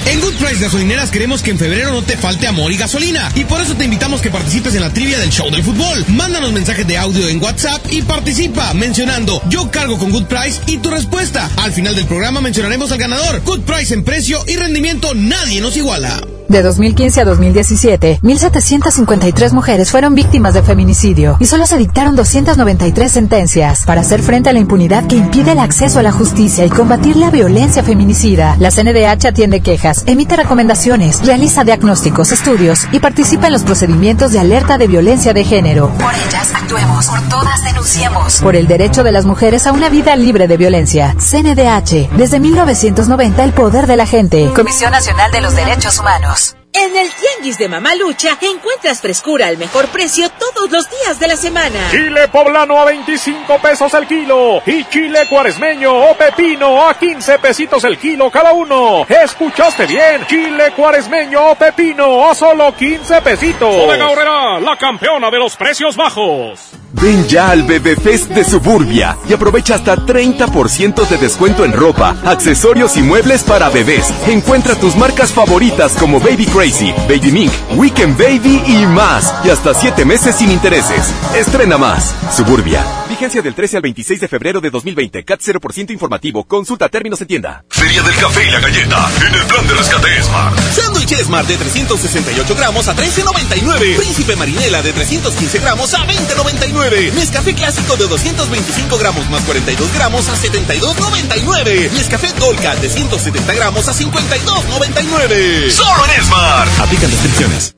[0.06, 3.32] En Good Price Gasolineras queremos que en febrero no te falte amor y gasolina.
[3.36, 6.04] Y por eso te invitamos que participes en la trivia del show del fútbol.
[6.10, 10.78] Mándanos mensajes de audio en WhatsApp y participa mencionando yo cargo con Good Price y
[10.78, 11.49] tu respuesta.
[11.58, 13.41] Al final del programa mencionaremos al ganador.
[13.45, 16.22] Good Price en precio y rendimiento nadie nos iguala.
[16.49, 23.12] De 2015 a 2017, 1.753 mujeres fueron víctimas de feminicidio y solo se dictaron 293
[23.12, 23.86] sentencias.
[23.86, 27.16] Para hacer frente a la impunidad que impide el acceso a la justicia y combatir
[27.16, 33.54] la violencia feminicida, la CNDH atiende quejas, emite recomendaciones, realiza diagnósticos, estudios y participa en
[33.54, 35.89] los procedimientos de alerta de violencia de género.
[36.00, 38.41] Por ellas actuemos, por todas denunciemos.
[38.41, 41.16] Por el derecho de las mujeres a una vida libre de violencia.
[41.20, 44.52] CNDH, desde 1990 el poder de la gente.
[44.56, 46.56] Comisión Nacional de los Derechos Humanos.
[46.76, 51.36] En el Tianguis de Mamalucha encuentras frescura al mejor precio todos los días de la
[51.36, 51.91] semana.
[51.91, 57.84] Chile poblano a 25 pesos el kilo y chile cuaresmeño o pepino a 15 pesitos
[57.84, 59.05] el kilo cada uno.
[59.07, 60.26] ¿Escuchaste bien?
[60.28, 63.76] Chile cuaresmeño o pepino a solo 15 pesitos.
[63.76, 66.59] Bodega Horrera, la campeona de los precios bajos.
[66.93, 72.15] Ven ya al Bebé Fest de Suburbia y aprovecha hasta 30% de descuento en ropa,
[72.24, 74.13] accesorios y muebles para bebés.
[74.28, 79.36] Encuentra tus marcas favoritas como Baby Crazy, Baby Mink, Weekend Baby y más.
[79.43, 81.14] Y hasta 7 meses sin intereses.
[81.36, 82.16] Estrena más.
[82.32, 83.03] Suburbia.
[83.14, 85.24] Vigencia del 13 al 26 de febrero de 2020.
[85.24, 86.45] CAT 0% informativo.
[86.45, 87.64] Consulta términos en tienda.
[87.70, 90.59] Feria del café y la galleta en el plan de rescate Smart.
[90.59, 93.97] Sándwich Smart de 368 gramos a 13.99.
[93.97, 97.14] Príncipe Marinela de 315 gramos a 20.99.
[97.14, 101.91] Nescafé clásico de 225 gramos más 42 gramos a 72.99.
[101.91, 105.70] Nescafé Dolca de 170 gramos a 52.99.
[105.70, 106.80] Solo en Smart.
[106.80, 107.76] Aplican restricciones.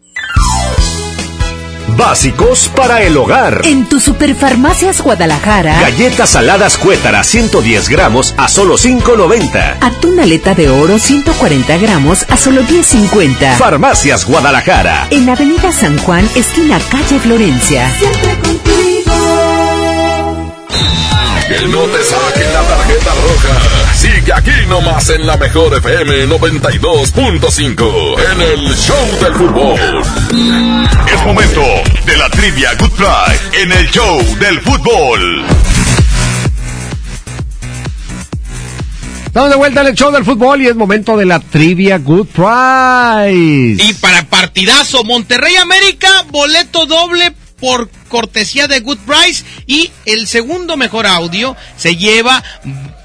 [1.97, 3.61] Básicos para el hogar.
[3.63, 5.79] En tu Superfarmacias Guadalajara.
[5.79, 9.77] Galletas saladas Cuétara 110 gramos a solo 5.90.
[9.79, 13.55] Atún aleta de oro 140 gramos a solo 10.50.
[13.55, 15.07] Farmacias Guadalajara.
[15.09, 17.89] En Avenida San Juan, esquina calle Florencia.
[17.97, 18.94] Siempre contigo.
[21.47, 23.93] Que no te saquen la tarjeta roja.
[23.95, 30.01] Sigue aquí nomás en la mejor FM 92.5 en el Show del Fútbol.
[31.13, 31.61] Es momento
[32.05, 35.45] de la trivia Good Friday en el Show del Fútbol.
[39.36, 42.28] Estamos de vuelta en el show del fútbol y es momento de la trivia Good
[42.28, 43.84] Prize.
[43.84, 47.34] Y para partidazo, Monterrey América, boleto doble
[47.66, 52.43] por cortesía de Good Price y el segundo mejor audio se lleva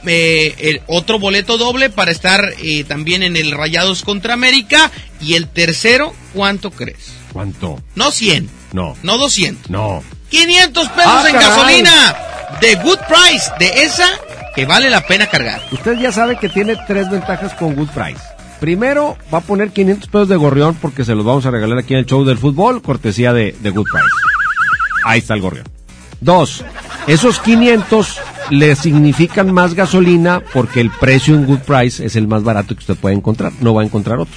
[0.06, 5.32] eh, el otro boleto doble para estar eh, también en el Rayados contra América y
[5.32, 7.10] el tercero, ¿cuánto crees?
[7.32, 7.82] ¿Cuánto?
[7.94, 8.94] No 100, No.
[9.02, 9.70] no 200.
[9.70, 10.02] No.
[10.28, 11.48] 500 pesos Ah, en caray.
[11.48, 12.16] gasolina
[12.60, 14.08] de Good Price, de esa
[14.54, 15.62] que vale la pena cargar.
[15.72, 18.20] Usted ya sabe que tiene tres ventajas con Good Price.
[18.60, 21.94] Primero, va a poner 500 pesos de gorrión porque se los vamos a regalar aquí
[21.94, 24.06] en el show del fútbol, cortesía de, de Good Price.
[25.04, 25.66] Ahí está el gorrión.
[26.20, 26.64] Dos,
[27.06, 28.20] esos 500
[28.50, 32.80] le significan más gasolina porque el precio en Good Price es el más barato que
[32.80, 33.52] usted puede encontrar.
[33.60, 34.34] No va a encontrar otro.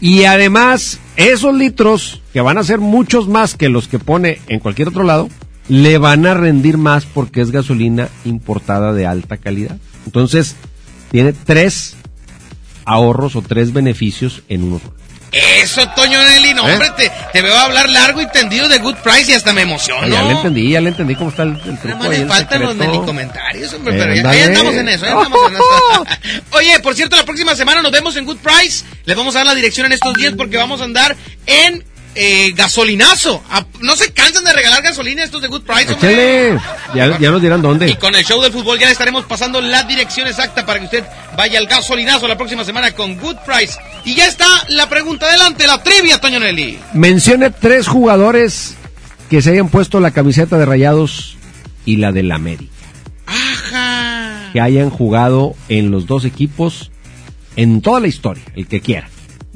[0.00, 4.60] Y además, esos litros, que van a ser muchos más que los que pone en
[4.60, 5.28] cualquier otro lado,
[5.68, 9.78] le van a rendir más porque es gasolina importada de alta calidad.
[10.04, 10.56] Entonces,
[11.10, 11.96] tiene tres
[12.84, 15.05] ahorros o tres beneficios en uno solo.
[15.62, 16.72] Eso, Toño Nelly, no, ¿Eh?
[16.72, 20.06] hombre, te, te veo hablar largo y tendido de Good Price y hasta me emociono.
[20.08, 21.88] Ya le entendí, ya le entendí cómo está el, el truco.
[21.88, 22.76] Nada más le faltan los.
[22.76, 24.38] Nelly comentarios, hombre, Eh, pero ya, ándale.
[24.38, 26.06] ahí andamos en eso, ahí andamos en eso.
[26.52, 28.84] Oye, por cierto, la próxima semana nos vemos en Good Price.
[29.04, 31.16] Les vamos a dar la dirección en estos días porque vamos a andar
[31.46, 31.84] en
[32.16, 33.42] eh, gasolinazo.
[33.50, 35.92] Ah, No se cansan de regalar gasolina estos de Good Price.
[35.92, 36.58] Échale.
[36.94, 37.88] Ya, ya nos dirán dónde.
[37.88, 40.86] Y con el show del fútbol ya le estaremos pasando la dirección exacta para que
[40.86, 41.04] usted
[41.36, 43.74] vaya al gasolinazo la próxima semana con Good Price.
[44.04, 46.78] Y ya está la pregunta adelante, la trivia, Toño Nelly.
[46.94, 48.74] Mencione tres jugadores
[49.30, 51.36] que se hayan puesto la camiseta de Rayados
[51.84, 52.72] y la del América.
[54.52, 56.90] Que hayan jugado en los dos equipos
[57.56, 59.08] en toda la historia, el que quiera.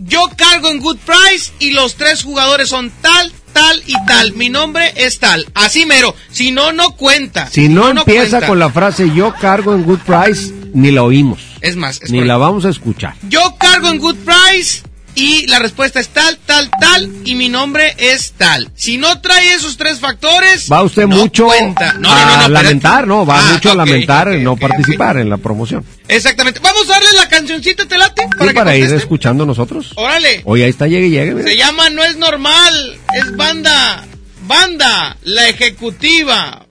[0.02, 4.32] Yo cargo en Good Price y los tres jugadores son tal, tal y tal.
[4.32, 5.46] Mi nombre es tal.
[5.54, 6.14] Así mero.
[6.30, 7.48] Si no, no cuenta.
[7.50, 8.46] Si no, empieza cuenta.
[8.46, 11.40] con la frase yo cargo en Good Price, ni la oímos.
[11.60, 12.26] Es más, es Ni correcto.
[12.28, 13.14] la vamos a escuchar.
[13.28, 14.82] Yo cargo en Good Price
[15.20, 18.70] y la respuesta es tal, tal, tal y mi nombre es tal.
[18.74, 21.92] Si no trae esos tres factores, Va usted no mucho cuenta.
[21.94, 23.26] No, no, no, a no, lamentar, ¿no?
[23.26, 25.84] Va Ah, mucho a lamentar no participar en la promoción.
[26.08, 26.60] Exactamente.
[26.60, 28.22] Vamos a darle la cancioncita, ¿te late?
[28.40, 29.92] Sí, que para ir escuchando nosotros.
[29.96, 30.40] Órale.
[30.46, 31.34] Oye, ahí está, llegue, llegue.
[31.34, 31.48] mira.
[31.48, 34.06] Se llama No es normal, es banda,
[34.46, 36.64] banda, la ejecutiva.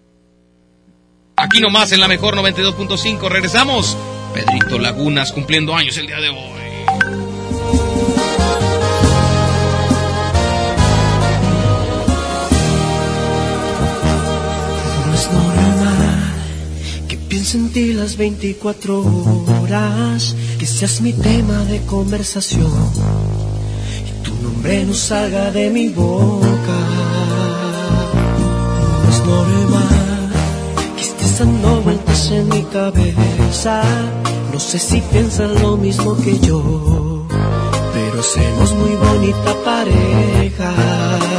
[1.38, 3.96] Aquí nomás en la mejor 92.5 regresamos.
[4.34, 7.29] Pedrito Lagunas cumpliendo años el día de hoy.
[17.40, 19.02] Que piense en las 24
[19.62, 22.70] horas, que seas mi tema de conversación
[24.08, 26.80] y tu nombre no salga de mi boca.
[29.10, 30.30] Es normal
[30.98, 33.84] que estés dando vueltas en mi cabeza.
[34.52, 37.26] No sé si piensas lo mismo que yo,
[37.94, 41.39] pero hacemos muy bonita pareja.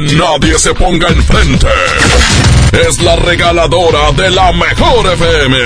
[0.00, 1.66] Nadie se ponga enfrente.
[2.72, 5.58] Es la regaladora de la mejor FM.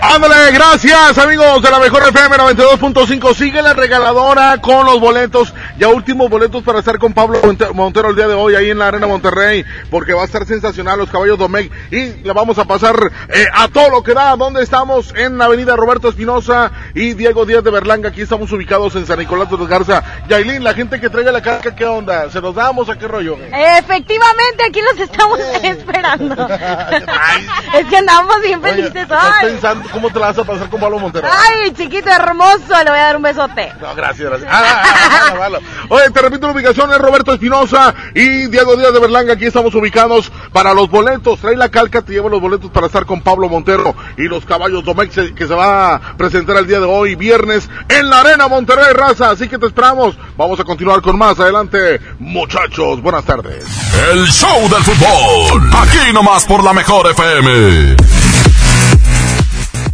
[0.00, 3.34] Ándale, gracias amigos de la mejor FM 92.5.
[3.34, 5.52] Sigue la regaladora con los boletos.
[5.78, 8.78] Ya últimos boletos para estar con Pablo Monte- Montero el día de hoy ahí en
[8.78, 9.64] la Arena Monterrey.
[9.90, 11.70] Porque va a estar sensacional los caballos Domecq.
[11.92, 12.96] Y le vamos a pasar
[13.28, 14.34] eh, a todo lo que da.
[14.36, 15.14] ¿Dónde estamos?
[15.16, 18.08] En la avenida Roberto Espinosa y Diego Díaz de Berlanga.
[18.08, 20.02] Aquí estamos ubicados en San Nicolás de los Garza.
[20.28, 22.28] Yailin, la gente que traiga la caja, ¿qué onda?
[22.30, 23.36] ¿Se los damos a qué rollo?
[23.36, 26.48] Efectivamente, aquí los estamos esperando.
[27.78, 29.50] es que andamos bien felices ¿Estás hoy.
[29.50, 31.28] pensando cómo te la vas a pasar con Pablo Montero?
[31.30, 33.72] Ay, chiquito hermoso, le voy a dar un besote.
[33.80, 34.50] No, gracias, gracias.
[34.52, 35.58] Ah, ah, ah.
[35.88, 39.34] Oye, te repito la ubicación, es Roberto Espinosa y Diego Díaz de Berlanga.
[39.34, 41.38] Aquí estamos ubicados para los boletos.
[41.40, 44.84] Trae la calca, te llevo los boletos para estar con Pablo Montero y los caballos
[44.84, 48.92] Domex que se va a presentar el día de hoy, viernes, en la Arena Monterrey
[48.92, 49.30] Raza.
[49.30, 50.16] Así que te esperamos.
[50.36, 51.38] Vamos a continuar con más.
[51.38, 53.00] Adelante, muchachos.
[53.02, 53.64] Buenas tardes.
[54.12, 55.70] El show del fútbol.
[55.74, 58.37] Aquí nomás por la mejor FM.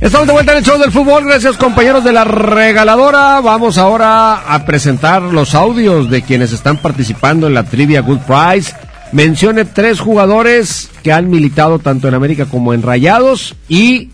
[0.04, 3.40] Estamos de vuelta en el show del fútbol, gracias compañeros de la regaladora.
[3.40, 8.74] Vamos ahora a presentar los audios de quienes están participando en la trivia Good Prize.
[9.12, 14.10] Mencione tres jugadores que han militado tanto en América como en Rayados y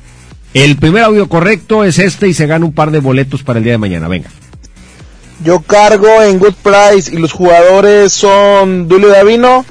[0.55, 3.65] el primer audio correcto es este y se gana un par de boletos para el
[3.65, 4.07] día de mañana.
[4.07, 4.31] Venga.
[5.43, 9.65] Yo cargo en Good Price y los jugadores son Dulio Davino,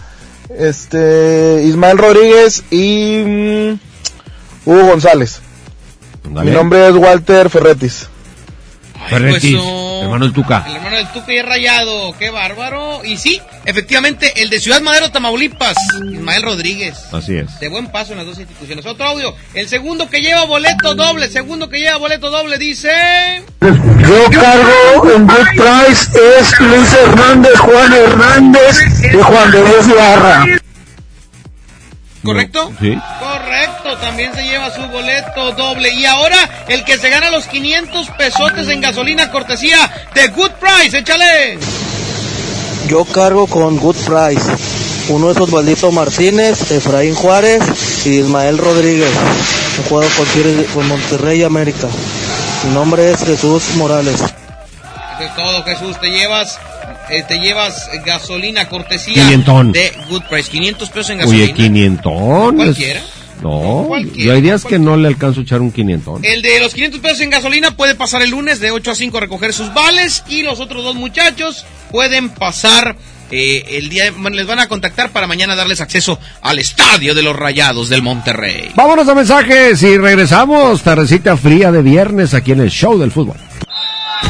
[0.57, 5.43] este, Ismael Rodríguez y mm, Hugo González.
[6.29, 8.07] Mi nombre es Walter Ferretis.
[9.09, 10.63] Ferretis, Pues, hermano el Tuca.
[10.67, 13.03] El hermano del Tuca y es rayado, qué bárbaro.
[13.03, 15.75] Y sí, efectivamente, el de Ciudad Madero, Tamaulipas,
[16.11, 16.97] Ismael Rodríguez.
[17.11, 17.59] Así es.
[17.59, 18.85] De buen paso en las dos instituciones.
[18.85, 19.33] Otro audio.
[19.55, 22.91] El segundo que lleva boleto doble, segundo que lleva boleto doble, dice...
[23.61, 28.77] Yo cargo en Good Price es Luis Hernández, Juan Hernández
[29.13, 30.45] y Juan de Dios Ibarra.
[32.23, 32.71] ¿Correcto?
[32.81, 32.97] Sí.
[33.19, 33.58] Correcto,
[33.97, 35.93] también se lleva su boleto doble.
[35.93, 36.37] Y ahora
[36.67, 41.57] el que se gana los 500 pesotes en gasolina cortesía de Good Price, échale.
[42.87, 44.51] Yo cargo con Good Price.
[45.09, 47.61] Uno es Osvaldito Martínez, Efraín Juárez
[48.05, 49.11] y Ismael Rodríguez.
[49.79, 50.09] He jugado
[50.73, 51.87] con, Monterrey y América.
[52.63, 54.15] Mi nombre es Jesús Morales.
[54.15, 55.99] Eso es todo, Jesús.
[55.99, 56.59] Te llevas,
[57.09, 60.49] eh, te llevas gasolina cortesía de Good Price.
[60.51, 61.43] 500 pesos en gasolina.
[61.43, 62.55] Oye.
[62.55, 63.01] Cualquiera.
[63.41, 66.23] No, yo hay días que no le alcanzo a echar un quinientón.
[66.25, 69.17] El de los 500 pesos en gasolina puede pasar el lunes de 8 a 5
[69.17, 72.95] a recoger sus vales y los otros dos muchachos pueden pasar
[73.31, 77.21] eh, el día, bueno, les van a contactar para mañana darles acceso al estadio de
[77.21, 78.71] los Rayados del Monterrey.
[78.75, 80.81] Vámonos a mensajes y regresamos.
[80.81, 83.37] Tardecita fría de viernes aquí en el show del fútbol.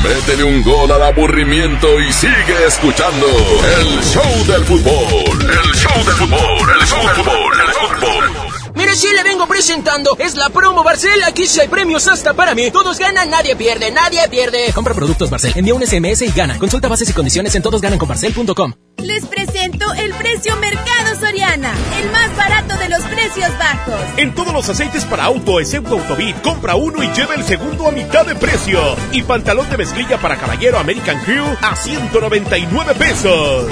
[0.03, 3.25] Métele un gol al aburrimiento y sigue escuchando
[3.79, 5.41] el show del fútbol.
[5.41, 6.69] El show del fútbol.
[6.79, 7.59] El show del fútbol.
[7.59, 8.18] El show del fútbol.
[8.93, 10.15] Sí le vengo presentando.
[10.17, 11.23] Es la promo Barcel.
[11.23, 12.71] Aquí sí hay premios hasta para mí.
[12.71, 14.73] Todos ganan, nadie pierde, nadie pierde.
[14.73, 15.53] Compra productos Barcel.
[15.55, 16.57] Envía un SMS y gana.
[16.57, 18.73] Consulta bases y condiciones en todosgananconbarcel.com.
[18.97, 23.99] Les presento el precio Mercado Soriana, el más barato de los precios bajos.
[24.17, 27.91] En todos los aceites para auto, excepto Autobit, compra uno y lleva el segundo a
[27.91, 28.81] mitad de precio.
[29.13, 33.67] Y pantalón de mezclilla para caballero American Crew a 199 pesos.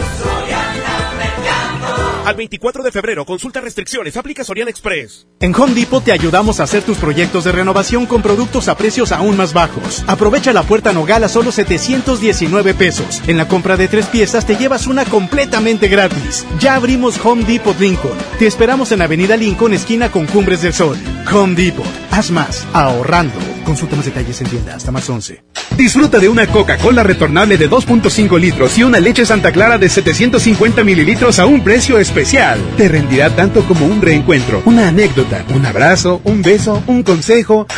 [2.28, 5.26] Al 24 de febrero, consulta restricciones, aplica Sorian Express.
[5.40, 9.14] En Home Depot te ayudamos a hacer tus proyectos de renovación con productos a precios
[9.14, 10.04] aún más bajos.
[10.08, 13.22] Aprovecha la puerta Nogal a solo 719 pesos.
[13.28, 16.46] En la compra de tres piezas te llevas una completamente gratis.
[16.60, 18.18] Ya abrimos Home Depot Lincoln.
[18.38, 20.98] Te esperamos en Avenida Lincoln, esquina con Cumbres del Sol.
[21.34, 21.88] Home Depot.
[22.12, 23.36] Haz más, ahorrando.
[23.64, 25.44] Consulta más detalles en tienda hasta más 11.
[25.78, 30.84] Disfruta de una Coca-Cola retornable de 2.5 litros y una leche Santa Clara de 750
[30.84, 32.17] mililitros a un precio especial.
[32.18, 37.68] Te rendirá tanto como un reencuentro, una anécdota, un abrazo, un beso, un consejo.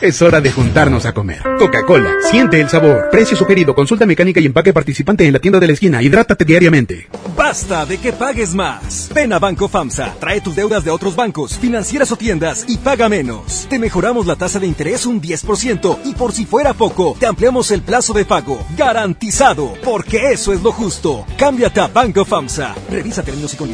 [0.00, 1.42] Es hora de juntarnos a comer.
[1.58, 3.08] Coca-Cola, siente el sabor.
[3.10, 6.02] Precio sugerido, consulta mecánica y empaque participante en la tienda de la esquina.
[6.02, 7.08] Hidrátate diariamente.
[7.34, 9.08] Basta de que pagues más.
[9.14, 13.08] Ven a Banco FAMSA, trae tus deudas de otros bancos, financieras o tiendas y paga
[13.08, 13.66] menos.
[13.70, 17.70] Te mejoramos la tasa de interés un 10% y por si fuera poco, te ampliamos
[17.70, 18.62] el plazo de pago.
[18.76, 21.24] Garantizado, porque eso es lo justo.
[21.38, 22.74] Cámbiate a Banco FAMSA.
[22.90, 23.73] Revisa términos y condiciones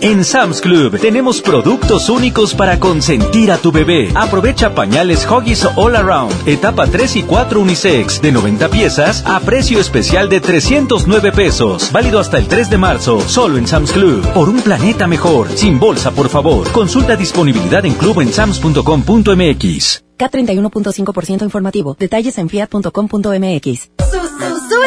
[0.00, 4.12] En Sam's Club tenemos productos únicos para consentir a tu bebé.
[4.14, 9.80] Aprovecha pañales Huggies All Around, etapa 3 y 4 unisex, de 90 piezas a precio
[9.80, 11.90] especial de 309 pesos.
[11.90, 14.24] Válido hasta el 3 de marzo, solo en Sam's Club.
[14.34, 16.70] Por un planeta mejor, sin bolsa, por favor.
[16.70, 20.04] Consulta disponibilidad en club en sams.com.mx.
[20.16, 21.96] K31.5% informativo.
[21.98, 23.90] Detalles en fiat.com.mx.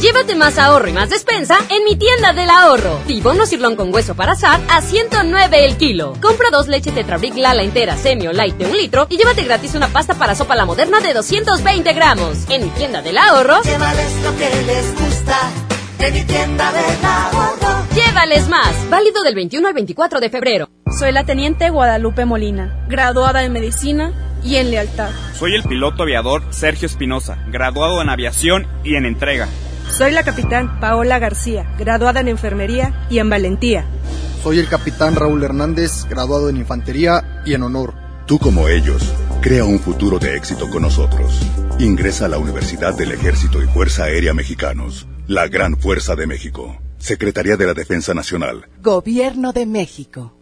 [0.00, 2.98] Llévate más ahorro y más despensa en mi tienda del ahorro.
[3.06, 6.14] Tibono cirlón con hueso para asar a 109 el kilo.
[6.20, 9.74] Compra dos leche Tetrabric Lala entera semi o light de un litro y llévate gratis
[9.74, 12.38] una pasta para sopa la moderna de 220 gramos.
[12.48, 13.62] En mi tienda del ahorro.
[13.62, 15.38] Llévales lo que les gusta.
[15.98, 17.86] De mi tienda del ahorro.
[17.94, 18.90] Llévales más.
[18.90, 20.68] Válido del 21 al 24 de febrero.
[20.98, 24.12] Soy la teniente Guadalupe Molina, graduada en medicina
[24.44, 25.10] y en lealtad.
[25.38, 29.48] Soy el piloto aviador Sergio Espinosa, graduado en aviación y en entrega.
[29.92, 33.84] Soy la capitán Paola García, graduada en enfermería y en valentía.
[34.42, 37.92] Soy el capitán Raúl Hernández, graduado en infantería y en honor.
[38.26, 39.02] Tú como ellos,
[39.42, 41.42] crea un futuro de éxito con nosotros.
[41.78, 46.74] Ingresa a la Universidad del Ejército y Fuerza Aérea Mexicanos, la Gran Fuerza de México.
[46.96, 48.68] Secretaría de la Defensa Nacional.
[48.80, 50.41] Gobierno de México.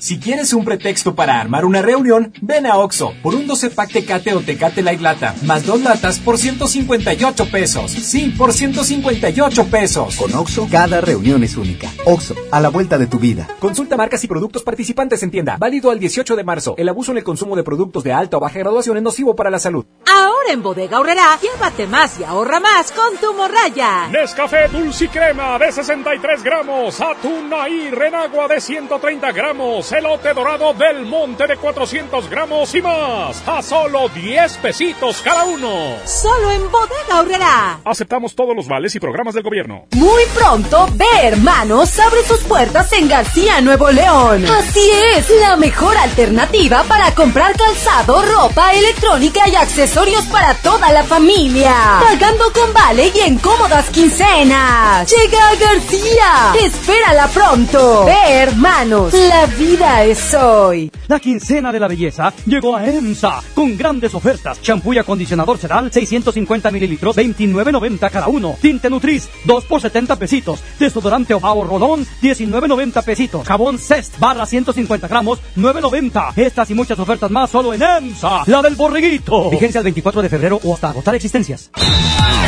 [0.00, 3.92] Si quieres un pretexto para armar una reunión, ven a Oxo por un 12 pack
[3.92, 7.90] Tecate o Tecate Light Lata, más dos latas por 158 pesos.
[7.90, 10.16] Sí, por 158 pesos.
[10.16, 11.90] Con Oxo, cada reunión es única.
[12.06, 13.46] Oxo, a la vuelta de tu vida.
[13.58, 15.58] Consulta marcas y productos participantes en tienda.
[15.58, 16.74] Válido al 18 de marzo.
[16.78, 19.50] El abuso en el consumo de productos de alta o baja graduación es nocivo para
[19.50, 19.84] la salud.
[20.06, 24.08] Ahora en Bodega Horrera, llévate más y ahorra más con tu morraya.
[24.08, 30.72] Nescafé Dulce y Crema de 63 gramos, atún y renagua de 130 gramos, elote dorado
[30.74, 35.96] del monte de 400 gramos y más, a solo 10 pesitos cada uno.
[36.04, 37.80] Solo en Bodega Horrera.
[37.84, 39.86] Aceptamos todos los vales y programas del gobierno.
[39.92, 44.44] Muy pronto, Ve Hermanos abre sus puertas en García, Nuevo León.
[44.46, 51.04] Así es, la mejor alternativa para comprar calzado, ropa, electrónica y accesorios para toda la
[51.04, 51.74] familia.
[52.00, 55.10] Pagando con vale y en cómodas quincenas.
[55.10, 56.64] Llega a García.
[56.64, 58.04] Espérala pronto.
[58.04, 60.92] Ve Hermanos, la vida es hoy.
[61.08, 64.60] La quincena de la belleza llegó a EMSA con grandes ofertas.
[64.60, 68.56] Champú y acondicionador Sedal 650 mililitros, 29.90 cada uno.
[68.60, 70.62] Tinte Nutriz, 2 por 70 pesitos.
[70.78, 73.46] Desodorante o Roll algodón, 19.90 pesitos.
[73.46, 76.32] Jabón Cest, barra 150 gramos, 9.90.
[76.36, 79.50] Estas y muchas ofertas más solo en EMSA, la del borreguito.
[79.50, 81.70] Vigencia el 24 de febrero o hasta agotar existencias.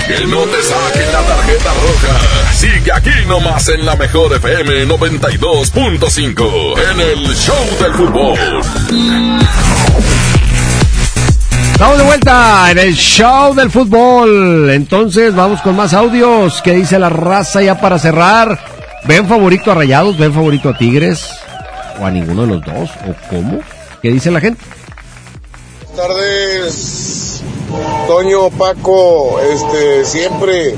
[0.06, 2.52] Que no te saquen la tarjeta roja.
[2.52, 8.38] Sigue aquí nomás en la mejor FM 92.5 en el Show del Fútbol.
[11.72, 14.70] Estamos de vuelta en el show del fútbol.
[14.70, 16.60] Entonces vamos con más audios.
[16.62, 18.58] ¿Qué dice la raza ya para cerrar?
[19.04, 20.18] ¿Ven favorito a Rayados?
[20.18, 21.28] ¿Ven favorito a Tigres?
[22.00, 22.90] ¿O a ninguno de los dos?
[23.08, 23.60] ¿O cómo?
[24.02, 24.60] ¿Qué dice la gente?
[25.94, 27.42] Buenas tardes,
[28.06, 30.74] Toño, Paco, este, siempre,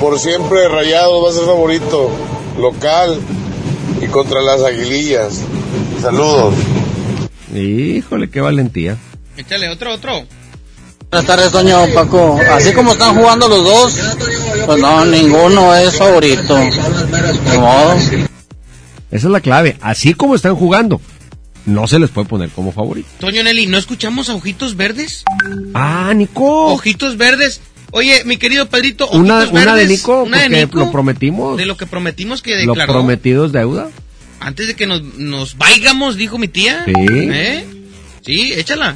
[0.00, 2.10] por siempre Rayados va a ser favorito,
[2.58, 3.18] local
[4.00, 5.40] y contra las aguilillas.
[6.04, 6.54] Saludos.
[7.54, 8.98] Híjole, qué valentía.
[9.38, 10.26] Échale otro, otro.
[11.10, 12.38] Buenas tardes, Toño Paco.
[12.52, 13.98] Así como están jugando los dos,
[14.66, 16.56] pues no, ninguno es favorito.
[16.56, 17.94] De modo.
[17.94, 18.26] Esa
[19.10, 19.78] es la clave.
[19.80, 21.00] Así como están jugando,
[21.64, 23.08] no se les puede poner como favorito.
[23.20, 25.24] Toño Nelly, ¿no escuchamos a Ojitos Verdes?
[25.72, 26.66] Ah, Nico.
[26.74, 27.62] Ojitos Verdes.
[27.92, 29.52] Oye, mi querido Pedrito, Ojitos Una, Verdes.
[29.62, 31.56] una de Nico, una de Nico, lo prometimos.
[31.56, 32.92] de lo que prometimos que Lo declaró.
[32.92, 33.88] prometido es deuda.
[34.44, 36.84] Antes de que nos, nos vaigamos, dijo mi tía.
[36.84, 36.92] Sí.
[36.94, 37.64] ¿Eh?
[38.20, 38.94] Sí, échala.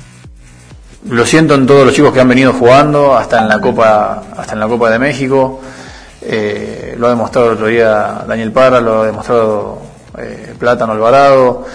[1.09, 4.53] Lo siento en todos los chicos que han venido jugando, hasta en la Copa, hasta
[4.53, 5.61] en la Copa de México.
[6.21, 9.81] Eh, lo ha demostrado el otro día Daniel Parra, lo ha demostrado
[10.19, 11.67] eh, Plátano Alvarado.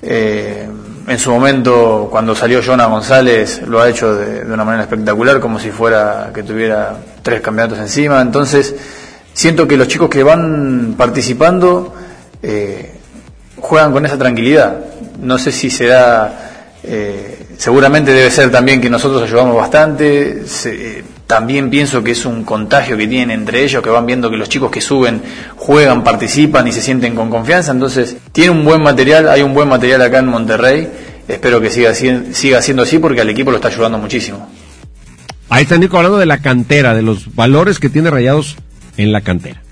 [0.00, 0.66] Eh,
[1.06, 5.40] en su momento, cuando salió Jonah González, lo ha hecho de, de una manera espectacular,
[5.40, 8.22] como si fuera que tuviera tres campeonatos encima.
[8.22, 8.74] Entonces,
[9.34, 11.94] siento que los chicos que van participando
[12.42, 12.99] eh,
[13.60, 14.78] juegan con esa tranquilidad.
[15.20, 16.50] No sé si será
[16.82, 20.42] eh, seguramente debe ser también que nosotros ayudamos bastante.
[20.64, 24.36] Eh, también pienso que es un contagio que tienen entre ellos, que van viendo que
[24.36, 25.22] los chicos que suben
[25.56, 27.70] juegan, participan y se sienten con confianza.
[27.72, 30.88] Entonces, tiene un buen material, hay un buen material acá en Monterrey.
[31.28, 34.48] Espero que siga, siga siendo así porque al equipo lo está ayudando muchísimo.
[35.48, 38.56] Ahí está Nico hablando de la cantera, de los valores que tiene Rayados
[38.96, 39.62] en la cantera.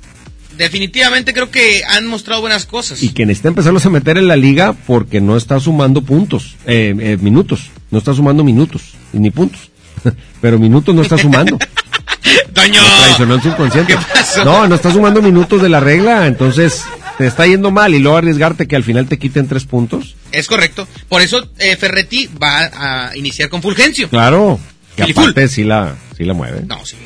[0.59, 3.01] Definitivamente creo que han mostrado buenas cosas.
[3.01, 6.95] Y que necesita empezarlos a meter en la liga porque no está sumando puntos, eh,
[6.99, 7.71] eh, minutos.
[7.93, 9.71] No está sumando minutos, y ni puntos.
[10.41, 11.59] Pero minutos no está sumando.
[12.53, 12.83] Toño.
[12.83, 13.93] Lo traicionó en su inconsciente.
[13.97, 14.45] ¿Qué pasó?
[14.45, 16.83] No, no está sumando minutos de la regla, entonces
[17.19, 20.17] te está yendo mal y luego arriesgarte que al final te quiten tres puntos.
[20.33, 20.89] Es correcto.
[21.09, 24.09] Por eso eh, Ferretti va a iniciar con Fulgencio.
[24.09, 24.59] Claro,
[24.97, 25.23] que Filiful.
[25.23, 26.63] aparte sí la, sí la mueve.
[26.67, 26.97] No, sí,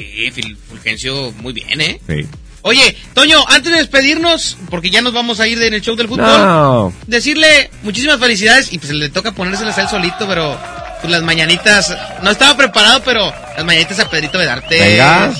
[0.70, 2.00] Fulgencio muy bien, ¿eh?
[2.09, 2.26] Sí.
[2.62, 6.06] Oye, Toño, antes de despedirnos, porque ya nos vamos a ir en el show del
[6.08, 6.92] fútbol, No.
[7.08, 10.56] decirle muchísimas felicidades y pues le toca ponérselas a él solito, pero
[11.00, 11.92] pues las mañanitas,
[12.22, 14.78] no estaba preparado, pero las mañanitas a Pedrito Vedarte.
[14.78, 15.32] Venga.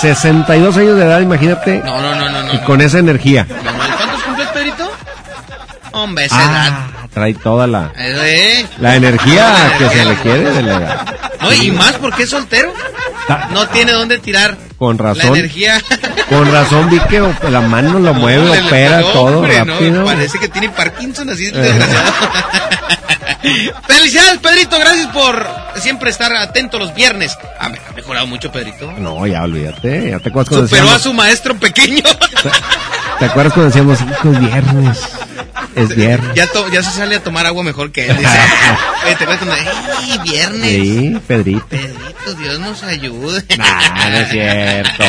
[0.00, 1.78] 62 años de edad, imagínate.
[1.84, 2.54] No, no, no, no, no.
[2.54, 3.46] Y con esa energía.
[3.46, 4.90] ¿Cuántos cumples, Pedrito?
[5.92, 6.72] Hombre, esa edad.
[7.10, 11.06] Ah, trae toda la, Eh, la energía que se le quiere de la edad.
[11.40, 12.72] No, y más porque es soltero.
[13.52, 15.36] No tiene dónde tirar Con la razón.
[15.36, 15.80] energía.
[16.28, 20.04] Con razón vi que la mano lo mueve, No, opera no, todo hombre, no, rápido.
[20.04, 21.58] parece que tiene Parkinson así Ajá.
[21.60, 22.12] desgraciado.
[23.86, 24.78] Felicidades, Pedrito.
[24.78, 25.46] Gracias por
[25.80, 27.36] siempre estar atento los viernes.
[27.58, 28.92] Ha, me- ha mejorado mucho, Pedrito.
[28.98, 30.10] No, ya olvídate.
[30.10, 32.02] Ya te acuerdas cuando Superó a su maestro pequeño.
[33.18, 34.98] ¿te acuerdas cuando decíamos, es viernes?
[35.76, 36.34] Es viernes.
[36.34, 38.16] ya, to- ya se sale a tomar agua mejor que él.
[38.16, 38.28] Dice.
[39.06, 39.54] Te acuerdas cuando,
[40.00, 40.70] ¡ay, viernes!
[40.70, 41.66] Sí, Pedrito.
[41.68, 43.44] Pedrito, Dios nos ayude.
[43.58, 45.04] Nah, no es cierto.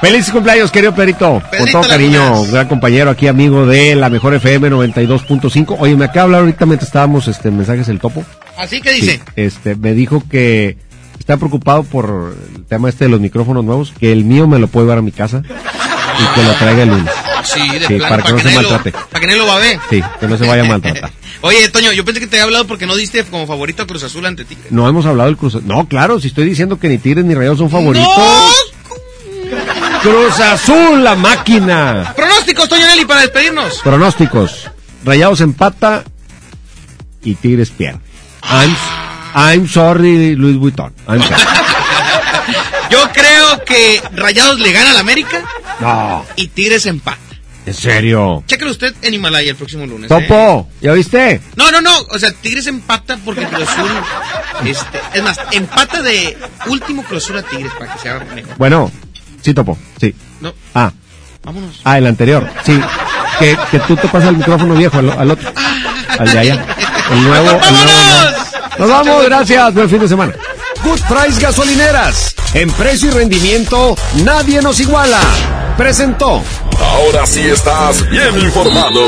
[0.00, 1.40] Feliz cumpleaños, querido Pedrito.
[1.56, 5.76] Con todo cariño, gran compañero aquí, amigo de la mejor FM 92.5.
[5.78, 8.24] Oye, me acaba de hablar ahorita mientras estábamos este, en mensajes el topo.
[8.58, 9.16] Así que dice.
[9.18, 10.76] Sí, este, me dijo que
[11.20, 14.66] está preocupado por el tema este de los micrófonos nuevos, que el mío me lo
[14.66, 15.42] puede llevar a mi casa
[16.22, 17.12] y que lo traiga el lunes.
[17.44, 18.92] Sí, de Sí, para que no se lo- maltrate.
[18.92, 19.78] Para que nadie lo va a ver.
[19.90, 21.10] Sí, que no se vaya a maltratar.
[21.42, 24.04] Oye, Toño, yo pensé que te había hablado porque no diste como favorito a Cruz
[24.04, 24.70] Azul ante Tigres.
[24.70, 25.66] No hemos hablado del Cruz Azul.
[25.66, 28.08] No, claro, si estoy diciendo que ni Tigres ni Rayados son favoritos.
[30.02, 32.12] Cruz Azul, la máquina.
[32.16, 33.80] Pronósticos, Toño Nelly, para despedirnos.
[33.82, 34.70] Pronósticos.
[35.04, 36.04] Rayados empata
[37.22, 38.00] y Tigres pierde.
[38.44, 38.74] I'm,
[39.34, 40.92] I'm sorry, Luis Vuitton.
[41.08, 41.42] I'm sorry.
[43.42, 45.42] Creo que Rayados le gana al América
[45.80, 47.18] No, y Tigres empata.
[47.66, 48.42] en serio.
[48.46, 50.10] Chéquelo usted en Himalaya el próximo lunes.
[50.10, 50.14] ¿eh?
[50.14, 51.40] Topo, ¿ya viste?
[51.56, 51.96] No, no, no.
[52.10, 53.90] O sea, Tigres empata porque Cruz Azul.
[54.64, 56.36] Este, es más, empata de
[56.66, 58.56] último Cruz Azul a Tigres para que sea mejor.
[58.58, 58.90] Bueno,
[59.42, 60.14] sí, Topo, sí.
[60.40, 60.54] No.
[60.74, 60.92] Ah,
[61.44, 61.80] Vámonos.
[61.84, 62.80] ah, el anterior, sí.
[63.38, 65.52] Que, que tú te pasas el micrófono viejo al, al otro.
[66.18, 66.66] Al de allá.
[67.10, 67.90] El nuevo, el nuevo.
[68.78, 68.78] no.
[68.78, 69.74] Nos vamos, gracias.
[69.74, 70.32] Buen fin de semana.
[70.84, 72.34] Good Price Gasolineras.
[72.54, 75.20] En precio y rendimiento, nadie nos iguala.
[75.76, 76.42] Presentó.
[76.80, 79.00] Ahora sí estás bien informado.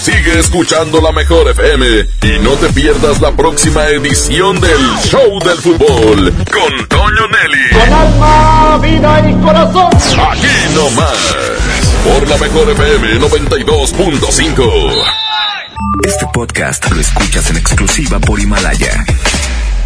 [0.00, 1.86] Sigue escuchando la mejor FM
[2.22, 7.70] y no te pierdas la próxima edición del Show del Fútbol con Toño Nelly.
[7.72, 9.90] Con alma, vida y corazón.
[10.30, 11.34] Aquí nomás.
[12.04, 15.04] Por la mejor FM 92.5.
[16.04, 19.04] Este podcast lo escuchas en exclusiva por Himalaya.